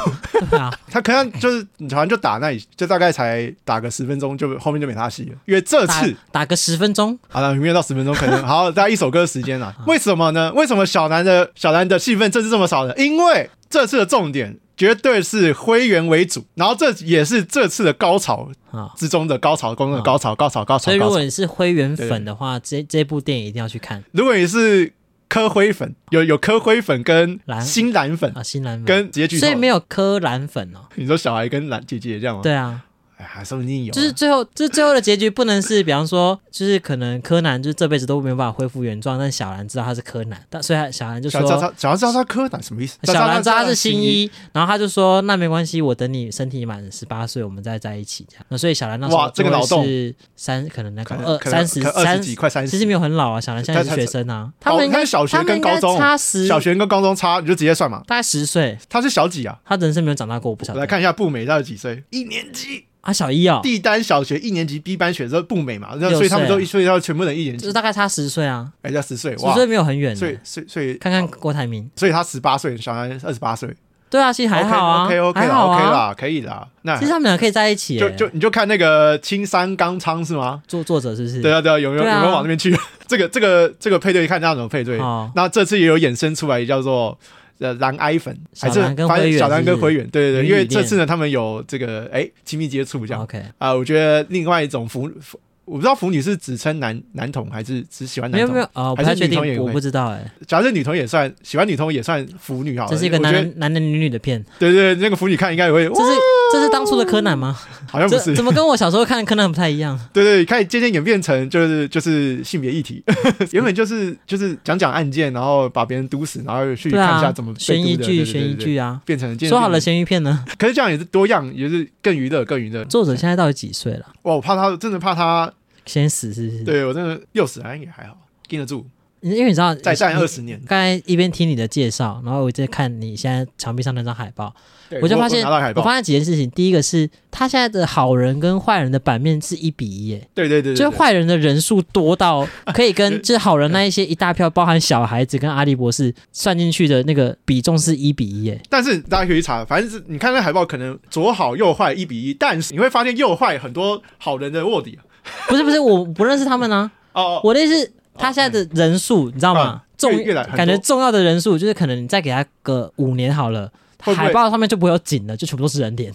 [0.50, 8.44] 对啊，他可能就是好像就打那里，就大概才打个十分钟，就后面就没他戏了，因为这次打，打个十分钟，好了，没有到十分钟，可能。
[8.44, 10.52] 好大概一首歌的时间了，为什么呢？
[10.54, 12.94] 为什么小南的小南的戏份这次这么少呢？
[12.98, 14.60] 因为这次的重点。
[14.80, 20.86] 绝对是灰原为主，然后这也是这次的高潮啊之中的高潮，公众的高潮，高潮，高潮。
[20.86, 24.02] 所以如果你是灰原粉的话，这这部电影一定要去看。
[24.14, 24.94] 如果你是
[25.28, 30.88] 科灰粉，有有科灰粉跟新蓝粉啊，新蓝粉跟直接剧，所以没有科蓝粉哦。
[30.96, 32.42] 你说小孩跟蓝姐姐这样吗？
[32.42, 32.86] 对啊。
[33.26, 41.42] 还说不定有，就是最后，就是最后的结局不能是，比方说，就是可能柯南就这辈子都没有办法恢复原状，但小兰知道他是柯南，但所以小兰就说，
[41.78, 42.98] 小兰知道他柯南什么意思？
[43.04, 48.46] 小兰知道他是新一，然后他就说，那没关系，我等你身体满十八岁，我们再在一起这样。
[48.50, 53.42] 那所以小兰那时候这个脑洞是三，可能那个二三十三十几快三十，其实没有很老啊。
[53.42, 58.78] 小兰现在是学生啊，他们应该小学跟高中差十，小学跟高中差，你就直接算嘛，大概十岁。
[58.88, 59.60] 他是小几啊？
[59.66, 60.80] 他人生没有长大过，我不晓得。
[60.80, 62.04] 来看一下步美他是几岁？
[62.12, 62.86] 一年级。
[63.02, 73.74] 啊，小一哦，帝丹小学一年级 B 班选择不美嘛，所以他们都所以要全部人一年级，就是大概差十岁啊，哎，差十岁，十岁没有很远，所以所以所以看看郭台铭，所以他十八岁，小安二十八岁，
[74.10, 76.68] 对啊，其实还好啊，OK OK 啦，OK 啦，可以啦。
[76.82, 80.62] 那其实他们俩可以在一起，就就你就看那个青山刚昌是吗？
[80.68, 81.42] 作作者是不是？
[81.42, 82.76] 对啊对啊，有没有有没有往那边去？
[83.08, 85.00] 这个这个这个配对，看他怎么配对。
[85.36, 87.18] 那这次也有衍生出来，叫做。
[87.60, 93.22] 呃，蓝爱粉还是发现小蓝跟灰原，对对对，因为这次呢，他们有这个哎亲密接触这样。
[93.22, 95.40] OK 啊，我觉得另外一种腐腐，
[95.70, 98.54] 我不知道腐女是只称男男同还是只喜欢男同？
[98.54, 99.60] 没有没有还是女同也？
[99.60, 100.20] 我不知道哎。
[100.48, 102.92] 假设女同也算喜欢女同也算腐女好了。
[102.92, 104.44] 这是一个男男男女女的片。
[104.58, 105.84] 对对，那个腐女看应该也会。
[105.88, 106.12] 这是
[106.52, 107.56] 这是当初的柯南吗？
[107.88, 108.34] 好像不是。
[108.34, 110.00] 怎么跟我小时候看柯南不太一样？
[110.12, 113.04] 对对，开始渐渐演变成就是就是性别议题，
[113.54, 120.44] 原本就是就是讲讲案件，然后把别人毒死，然后去看一下怎么悬疑剧悬疑剧啊，变成说好了悬疑片呢？
[120.58, 122.84] 可是这样也是多样，也是更娱乐更娱乐。
[122.86, 124.06] 作者现在到底几岁了？
[124.24, 125.52] 哇，我怕他真的怕他
[125.90, 126.64] 先死，是不是？
[126.64, 128.16] 对我真的又死好像也还好，
[128.48, 128.86] 经得住。
[129.22, 130.58] 因为你知道再战二十年。
[130.66, 134.54] 刚才一边听你的介绍，然后我在看你现在墙壁上那张海报。
[135.02, 136.50] 我就发现，我发现几件事情。
[136.52, 140.26] 第一个是，他现在的好人跟坏人的版面是一比一耶。
[140.34, 148.60] 对对对，就是坏人的人数多到 可以跟就是好人那一些一大票，包含小孩子跟阿笠博士算进去的那个比重是一比一耶。
[148.70, 154.98] 但是大家可以查，反正是你看那海报，可能左好右坏一比一，但是你会发现右坏很多好人的卧底。
[155.48, 156.90] 不是不是，我不认识他们呢。
[157.14, 159.82] 哦，我的意思，他现在的人数你知道吗？
[159.98, 160.12] 重
[160.56, 163.70] 感觉重要的人数就是可能你再给他个五年好了。
[164.02, 166.10] 海报上面就不会有景了，就全部都是人脸，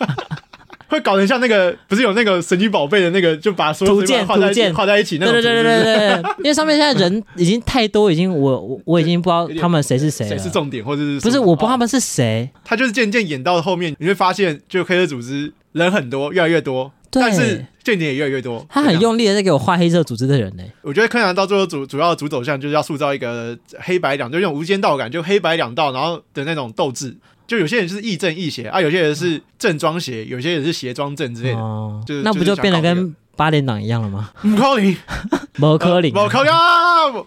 [0.88, 5.32] 会搞得像那个不是有那个神奇宝贝的那个，就把所有图鉴图鉴画在一起那种。
[5.32, 12.50] 对对对对对，因为上面现在人 已经太多，已经我我我已经不知道他们谁是谁，谁是重点，或者是不是我不知道他们是谁。
[12.62, 16.92] 他就是渐渐演到后面，你会发现，就黑色组织人很多，越来越多。
[17.10, 20.62] 对但是间谍也越来越多，他很用力的在给我画黑色组织的人呢。
[20.82, 27.16] 我觉得柯南到最后主主要的主走向就是要塑造一个黑白两，就用无间道感，就黑白两道，然后的那种斗志。
[27.46, 31.58] 就有些人是亦正亦邪啊，有些人是正装邪，有些人是邪装正之类的。
[31.58, 34.30] 哦，就是那不就变得跟八点档一样了吗？
[34.42, 34.94] 某柯林，
[35.56, 36.52] 某柯林，某柯呀，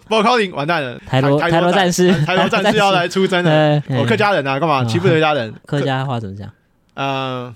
[0.06, 0.96] 某柯林，完蛋了！
[1.08, 3.82] 台罗台罗战士， 台罗战士要来出征了。
[3.98, 5.52] 我客家人啊，干嘛欺负客家人？
[5.66, 6.48] 客家话怎么讲？
[6.94, 7.52] 嗯。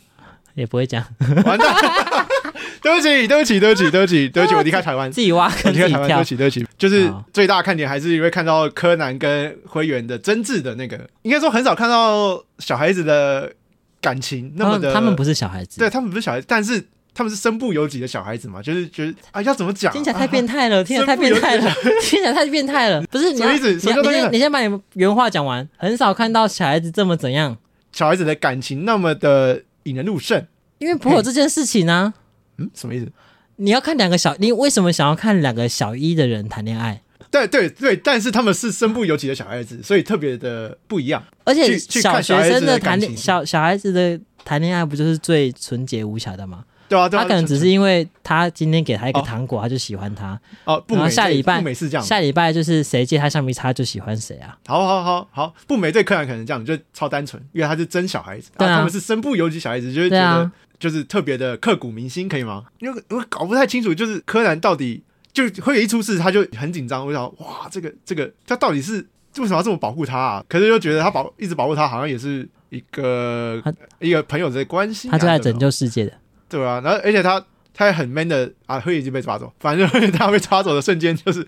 [0.57, 1.05] 也不会讲，
[1.45, 1.77] 完蛋！
[2.83, 6.07] 对不起，对不起，对不起，对不起，对不起，我离开台湾，自己挖坑自己跳。
[6.07, 13.53] 对不起，对不起，就是最大的看点还是因为看到柯南跟灰原的真挚的那个，应该说很少看到小孩子的
[14.01, 14.95] 感情那么的。
[14.95, 16.83] 他们不是小孩子，对他们不是小孩子，但是
[17.13, 19.93] 他们是身不由己的小孩子嘛，就是觉得啊，要怎么讲？
[19.93, 23.03] 听起来太变态了，听起来太变态了，听起来太变态了。
[23.11, 25.69] 不是，你你先你先把你原话讲完。
[25.77, 27.57] 很少看到小孩子这么怎样，
[27.93, 29.63] 小孩子的感情那么的。
[29.87, 30.47] 引人入胜，
[30.79, 32.13] 因为不会有这件事情呢。
[32.59, 33.11] 嗯，什么意思？
[33.57, 37.03] 你要看两个小，你为什么想要看两个小一的人谈恋爱？
[37.31, 41.25] 对对对，但是他们是身不由己的小孩子，所以特别的不一样。
[41.45, 46.65] 而且小学生的谈恋小小孩子的谈恋爱不就是最纯洁无瑕的吗？
[46.89, 50.39] 对啊，对啊，他可能只是因为他今天给他一个糖果，哦、他就喜欢他。
[50.65, 54.57] 哦，不美，下礼拜不美是这样，下礼拜就是谁借他橡皮擦就喜欢谁啊。
[54.67, 62.65] 好好好好，不美对柯南可能这样，就超单纯，因为他是真小孩子，对啊，他们是身不由己小孩子，就是觉得就是特别的刻骨铭心，可以吗？
[62.81, 68.97] 因为我搞不太清楚，就是柯南到底就会有一出事，他就很紧张，我想哇，这个这个他到底是
[69.39, 70.45] 为什么要这么保护他啊？
[70.49, 73.63] 可是又觉得他保一直保护他，好像也是一个
[74.01, 76.13] 一个朋友的关系，他就在拯救世界的，
[76.49, 77.45] 对啊，然后而且他。
[77.79, 79.53] 他也很 man 的啊，会已经被抓走。
[79.61, 81.47] 反正 他被抓走的瞬间，就是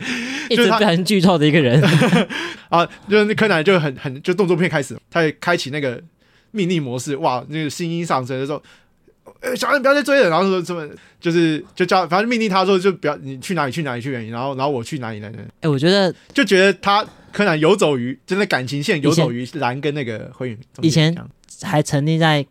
[0.51, 1.83] 就是他一直很剧透的一个人
[2.69, 5.99] 啊，就是柯南就很很就动作片开始，他也开启那个
[6.51, 8.63] 命令模式，哇，那个声音上升的时候，
[9.41, 10.87] 呃，小孩不要再追了，然后说什么，
[11.19, 15.39] 就是就叫反正命令他说就不要你去哪里去哪里去哪里，然后然后我去哪里来着？
[15.39, 21.17] 哎、欸，我觉得就觉得他柯南游走于真的感情线游走于蓝跟那个灰原，以前
[21.63, 22.45] 还沉溺在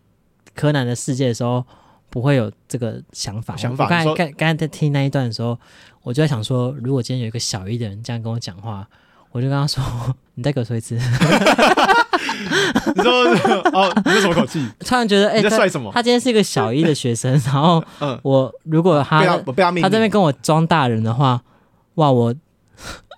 [0.55, 1.63] 柯南的世界的时候。
[2.09, 3.55] 不会有这个想法。
[3.55, 3.85] 想法。
[3.85, 5.57] 我刚才刚刚才在听那一段的时候，
[6.03, 8.87] 我就在想说，如果今天有一个小一的人这样跟我讲话，
[9.31, 9.83] 我就跟他说
[10.35, 10.95] ：“你再给我说一次。
[12.95, 13.11] ”你说
[13.73, 14.67] 哦，你是什么口气？
[14.79, 15.99] 突然觉得，哎、欸，帅什么他？
[15.99, 17.83] 他今天是一个小一的学生，然后
[18.23, 19.37] 我如果他他，
[19.81, 21.41] 他这边跟我装大人的话，
[21.95, 22.33] 哇，我。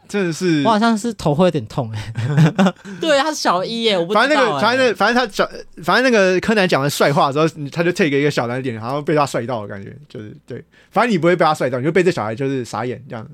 [0.09, 2.73] 真的是，我好像是头会有点痛哎、欸。
[2.99, 4.27] 对，他是小一耶，我不知道、欸。
[4.27, 5.49] 反正那个，反正那，反正他小，
[5.83, 10.61] 反正那个柯南讲的帅话之后，他就 take 一个小男脸，好像被他帅到的感觉，就是对。
[10.89, 13.25] 反正你不会被他帅到，你就被这小孩就是傻眼这样。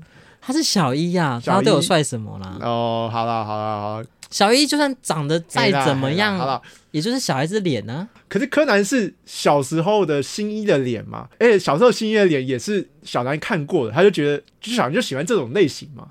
[0.42, 2.58] 他是小一呀、啊，他对我帅什么啦？
[2.60, 6.60] 哦，好了好了好了，小一就算长得再怎么样，好了，
[6.92, 8.08] 也就是小孩子脸呢、啊。
[8.28, 11.26] 可是柯南是小时候的新一的脸嘛？
[11.40, 16.06] 而且小时候新一的脸也是小南看过的，他就觉得就小南就喜欢这种类型嘛。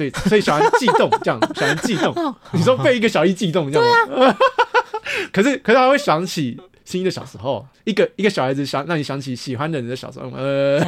[0.00, 2.34] 所以，所以小孩悸动这样，小孩悸动。
[2.52, 4.26] 你说被一个小一悸动这样吗？
[4.26, 4.36] 啊、
[5.32, 10.80] 可是，可是他会想起新一的小时候，一个一个小孩子想让你想起喜欢的人的小时候，呃，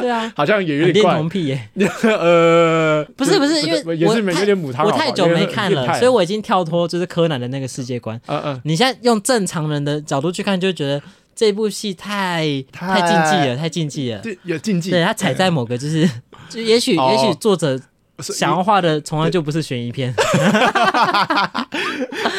[0.00, 1.12] 对啊， 好像也有点怪。
[1.12, 1.68] 恋童癖耶，
[2.02, 8.20] 呃，不是不是，因为我也是有点母汤，我太久没看了，所以我已经跳脱就是柯南的那个世界观。
[8.26, 11.00] 嗯嗯，你现在用正常人的角度去看，就会觉得
[11.34, 14.90] 这部戏太太禁忌了，太禁忌了，对，有禁忌。
[14.90, 16.08] 对他踩在某个就是，
[16.50, 17.80] 就也许也许作者。
[18.20, 20.12] 想要画的从来就不是悬疑片，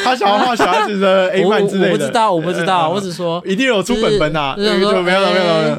[0.04, 5.76] 他想要画小孩子的 A 漫之类的，我不知道，我不知道，我只说一定有出本本呐，没有没有没有没有，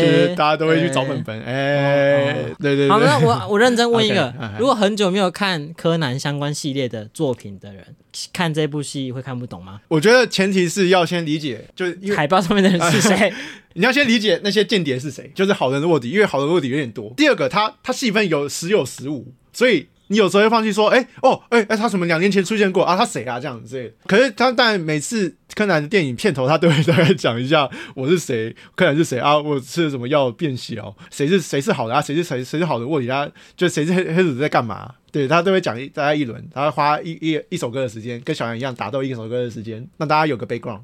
[0.00, 2.88] 就是大家都会去找本本，哎，对对对。
[2.88, 7.84] 好，那我我认真问一个， 如果很久没有看柯南相关系列的作品的人，
[8.32, 9.80] 看这部戏会看不懂吗？
[9.88, 13.32] 我觉得前提是要先理解，就是海报上面的人是谁。
[13.74, 17.12] 你要先理解那些间谍是谁，就是好人的卧底，因为好人卧底有点多。
[17.16, 22.96] 第二个，他他戏份有时有时无，所以你有时候会放弃说，哎、哦，哎、哎，他什么两年前出现过啊？
[22.96, 23.40] 他谁啊？
[23.40, 23.94] 这样子之类的。
[24.06, 29.38] 可是他但每次柯南的电影片头，他都会大概讲一下我是谁，柯南是谁啊？
[29.38, 30.94] 我吃了什么药变小？
[31.10, 32.02] 谁是谁是好的啊？
[32.02, 33.26] 谁是谁谁是好的卧底啊？
[33.56, 34.94] 就谁是黑黑子在干嘛？
[35.10, 40.80] 对他都会讲一大概一轮，他会花一一一首歌的时间，跟小杨一样打斗一首歌的时间，让大家有个 background。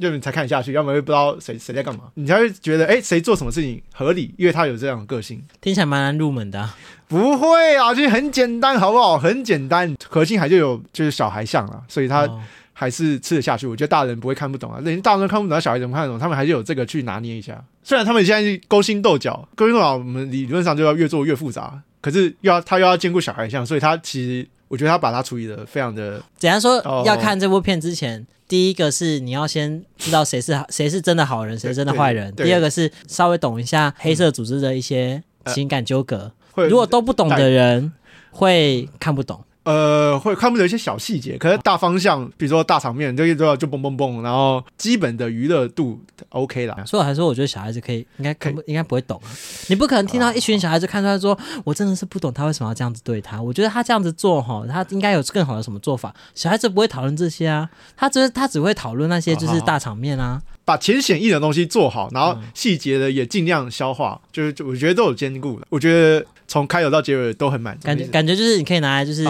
[0.00, 6.76] 就你才看下去，要么会不知道谁谁在干嘛，你才会觉得哎，谁、欸、做什么事情合理，因为他有这样的个性，听起来蛮难入门的、啊。
[7.06, 9.18] 不会啊，其实很简单，好不好？
[9.18, 12.28] 很简单，核心还就有就是小孩像了，所以他
[12.72, 13.66] 还是吃得下去。
[13.66, 16.18] 我觉得大人不会看不懂啊，连大人都看不懂，小孩怎么看得懂？
[16.18, 17.62] 他们还是有这个去拿捏一下。
[17.82, 26.22] 虽然他们现在勾心斗角，勾心斗角，我们理论上就要越做越复杂，可是又要他又要兼顾小孩像，所以他其实我觉得他把他处理的非常的。
[26.38, 28.24] 简单说，哦、要看这部片之前。
[28.46, 32.34] 第一个是你要先知道谁是谁是真的好人，谁是真的坏人。
[32.34, 36.32] 第二个是稍微懂一下黑色组织的一些情感纠葛。
[36.56, 37.92] 如果都不懂的人
[38.30, 39.44] 会看不懂。
[39.64, 46.00] 呃，会看不懂一些小细节，可是大方向，比如说大场面，这些都要就蹦蹦蹦，然后基本的娱乐度
[46.30, 46.82] OK 啦。
[46.86, 49.28] 所以我还说，我觉得小孩子可以，应该看不，应该不会懂啊。
[49.68, 53.40] 你不可能听到一群小孩子看出来说，我真的是不懂他为什么要这样子对他。
[53.40, 56.14] 我觉得他这样子做哈，他应该有更好的什么做法。
[56.34, 60.40] 小孩子不会讨论这些啊，他只他只会讨论那些就是大场面啊，
[60.70, 65.66] 把浅显易的东西做好，然后细节的也尽量消化，就是我觉得都有兼顾的。
[65.68, 69.26] 我觉得从开头到结尾都很满，感觉感觉就是你可以拿来就是。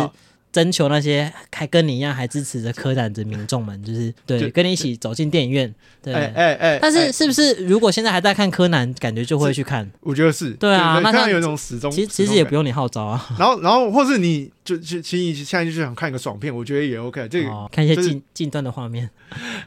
[0.52, 5.72] 征求那些还跟你一样还支持着柯南的民众们，就是对，跟你一起走进电影院。
[6.02, 9.88] 对，哎哎哎，但是是不是如果现在还在看柯南，感觉就会去看？
[10.00, 10.50] 我觉得是。
[10.52, 11.90] 对啊，那他有一种始终。
[11.90, 13.28] 其实其实也不用你号召啊。
[13.38, 17.28] 然后然后或是你就就其实你现在就想看一个爽片，我觉得也 OK。
[17.28, 19.08] 这个看一些近近端的画面。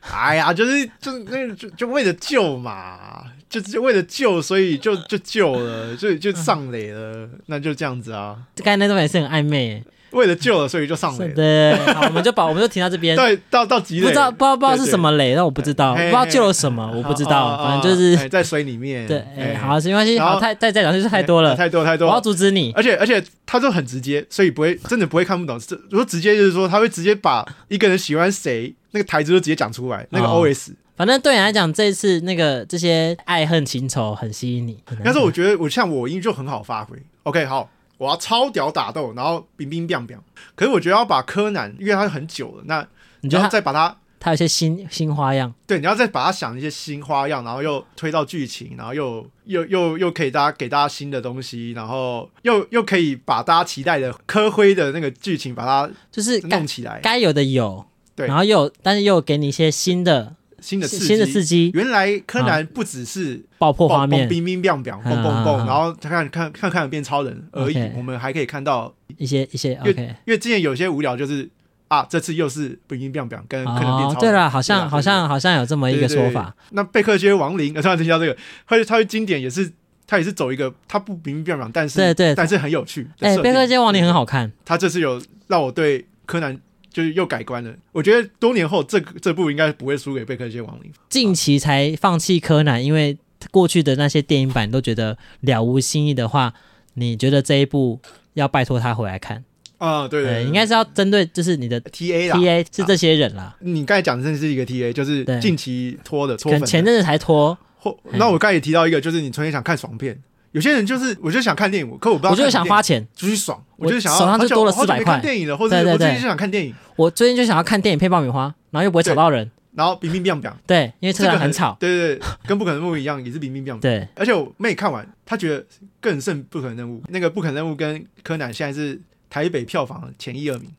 [0.02, 8.38] 哎呀，就是就是那个就就为了救嘛，就是为了救，所以就就救了，所以就上垒了，那就这样子啊。
[8.58, 9.82] 刚才那段也是很暧昧。
[10.14, 11.28] 为了救了，所以就上垒。
[11.30, 13.16] 对，好，我们就把我们就停到这边。
[13.18, 14.06] 对，到到几垒？
[14.06, 19.06] 不知道，不知道，不知道是什么雷，那我不知道，不知道救了什么，我不知道，反正就是在水里面。
[19.08, 20.18] 对，哎，好，没关系。
[20.20, 22.08] 好，太再再讲就是太多了，太多太多。
[22.08, 22.72] 我要阻止你。
[22.76, 25.60] 而且而且，他就很直接，所以不会真的不会看不懂。
[25.90, 30.72] 如果直接就是说，他会直接把一个人喜欢谁那个台词就直接讲出来，那个 OS。
[30.96, 34.78] 反正对你来讲，这一次那个这些爱恨情仇很吸引你。
[35.04, 36.96] 但是我觉得我像我音就很好发挥。
[37.24, 37.68] OK，好。
[38.04, 40.18] 我要超屌打斗，然后冰冰冰冰。
[40.56, 42.86] 可是我觉得要把柯南，因为它很久了，那
[43.22, 45.54] 你就要再把它，它有些新新花样。
[45.66, 57.86] 对，你要再把它想一些新花样，然后又推到剧情，然后又又又又可以大家给大家新的东西，然后又又可以把大家期待的科辉的那个剧情把它就是弄起来，该有的有，
[58.16, 60.36] 对，然后又但是又给你一些新的。
[60.64, 67.92] 新的新的刺激，原来柯南不只是爆破画面，冰冰冰冰，嘣嘣嘣，然后他看看看看变超人而已。
[67.98, 69.94] 我们还可以看到一些一些，因为
[70.26, 71.50] 因为之前有些无聊，就是
[71.90, 74.20] 啊，这次又是冰冰冰冰跟柯南变超人。
[74.22, 76.56] 对了，好像好像好像有这么一个说法。
[76.72, 79.70] 那贝克街亡灵，突然提到这个，他他经典也是
[80.08, 83.06] 他也是走一个他不冰冰冰冰，但是对对，但是很有趣。
[83.20, 86.58] 哎，贝克街亡灵很好看，他这次有让我对柯南。
[86.94, 87.74] 就是又改观了。
[87.92, 90.92] 我觉得多年后，这这部应该不会输给《贝克街亡灵》。
[91.10, 93.18] 近期才放弃柯南，因为
[93.52, 96.54] 过去的那些电影版都觉得了无新意的话，
[96.94, 98.00] 你觉得这一部
[98.36, 99.44] 要拜托他回来看
[99.80, 100.08] 啊？
[100.08, 103.58] 对对，应该是要针对就是你的 T A 啦，T A 是这些人啦。
[103.60, 106.64] 你刚才讲的真是一个 T A，就是近期拖的，拖粉。
[106.66, 107.58] 前阵子才拖。
[107.78, 110.18] 或那我刚才也提到一个，就是你纯粹想看爽片。
[110.54, 112.30] 有些人就是，我就想看电影，可我不知道。
[112.30, 114.20] 我就是想花钱出去爽，我就想要。
[114.20, 115.14] 手上就多了四百块。
[115.16, 116.74] 看电影了，或者我最近就想看电影。
[116.96, 120.52] 我最近就想要看电影配爆米花，然后又不会吵到人，然后冰冰冰冰。
[120.68, 121.76] 对，因为这个很吵。
[121.80, 123.80] 对对对，跟不可能任务一样，也是冰冰冰冰。
[123.82, 125.66] 对，而且我妹看完，她觉得
[126.00, 127.02] 更胜不可能任务。
[127.10, 129.02] 那个不可能任务跟柯南现在是
[129.32, 130.70] 台北票房前一二名。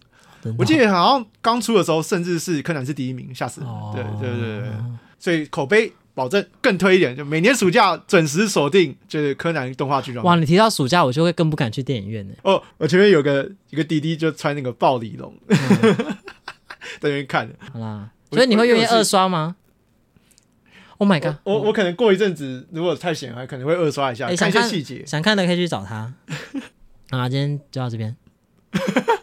[0.56, 3.68] 我记得好像刚出的时候，甚至是柯南是第一名，吓死人。
[3.92, 4.70] 对对对对，
[5.18, 5.92] 所以口碑。
[6.14, 10.22] 保证更推一点，就每年暑假准时锁定，就是柯南动画剧场。
[10.22, 12.34] 哇，你提到暑假，我就会更不敢去电影院呢。
[12.42, 15.58] 哦，我前面有个一个弟弟就穿那个暴鲤龙，嗯、
[17.00, 17.50] 在那边看。
[17.72, 19.56] 好啦，所以你会愿意二刷吗
[20.98, 21.34] ？Oh my god！
[21.42, 25.04] 我我，我可能过一阵子，如果太闲，还可能会二刷一下，欸、看一些细节。
[25.04, 26.14] 想看的可以去找他。
[27.10, 28.14] 啊，今天就到这边。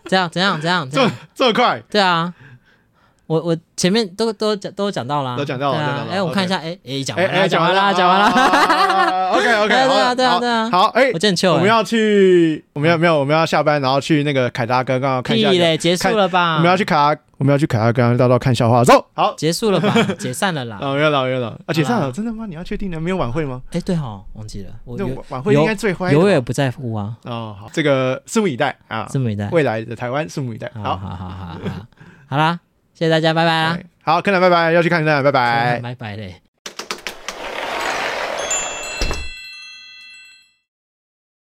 [0.06, 0.90] 这样，怎样，怎样？
[0.90, 1.82] 这么这么快？
[1.90, 2.34] 对啊。
[3.32, 6.06] 我我前面都都讲都讲到了，都讲到了。
[6.12, 9.30] 哎，我看一下，哎哎，讲完了，讲完了，讲完了。
[9.32, 10.70] OK OK，对啊对啊对啊。
[10.70, 15.78] 好，哎，我见秋，我们要去，我们要没有，我们要下班，然后去那个凯达哥，刚刚看一下。
[15.78, 16.56] 结束了吧？
[16.56, 18.84] 我们要去凯达，我们要去凯达哥大道看笑话。
[18.84, 19.94] 走，好，结束了吧？
[20.20, 20.78] 解散了啦。
[20.82, 21.58] 哦，没有了，没有了。
[21.66, 22.46] 啊，解散了，真的吗？
[22.46, 23.00] 你要确定的？
[23.00, 23.62] 没有晚会吗？
[23.72, 24.74] 哎，对哈，忘记了。
[24.84, 24.98] 我
[25.30, 27.16] 晚会应该最欢，永远不在乎啊。
[27.24, 30.70] 哦，好，这个拭目以待啊，拭目以待，未来的台湾拭目以待。
[30.76, 31.58] 好好好好好，
[32.28, 32.60] 好啦。
[33.02, 33.80] 谢谢大家，拜拜啦！
[34.04, 36.36] 好，柯南，拜拜，要去看柯南，拜拜，拜拜嘞。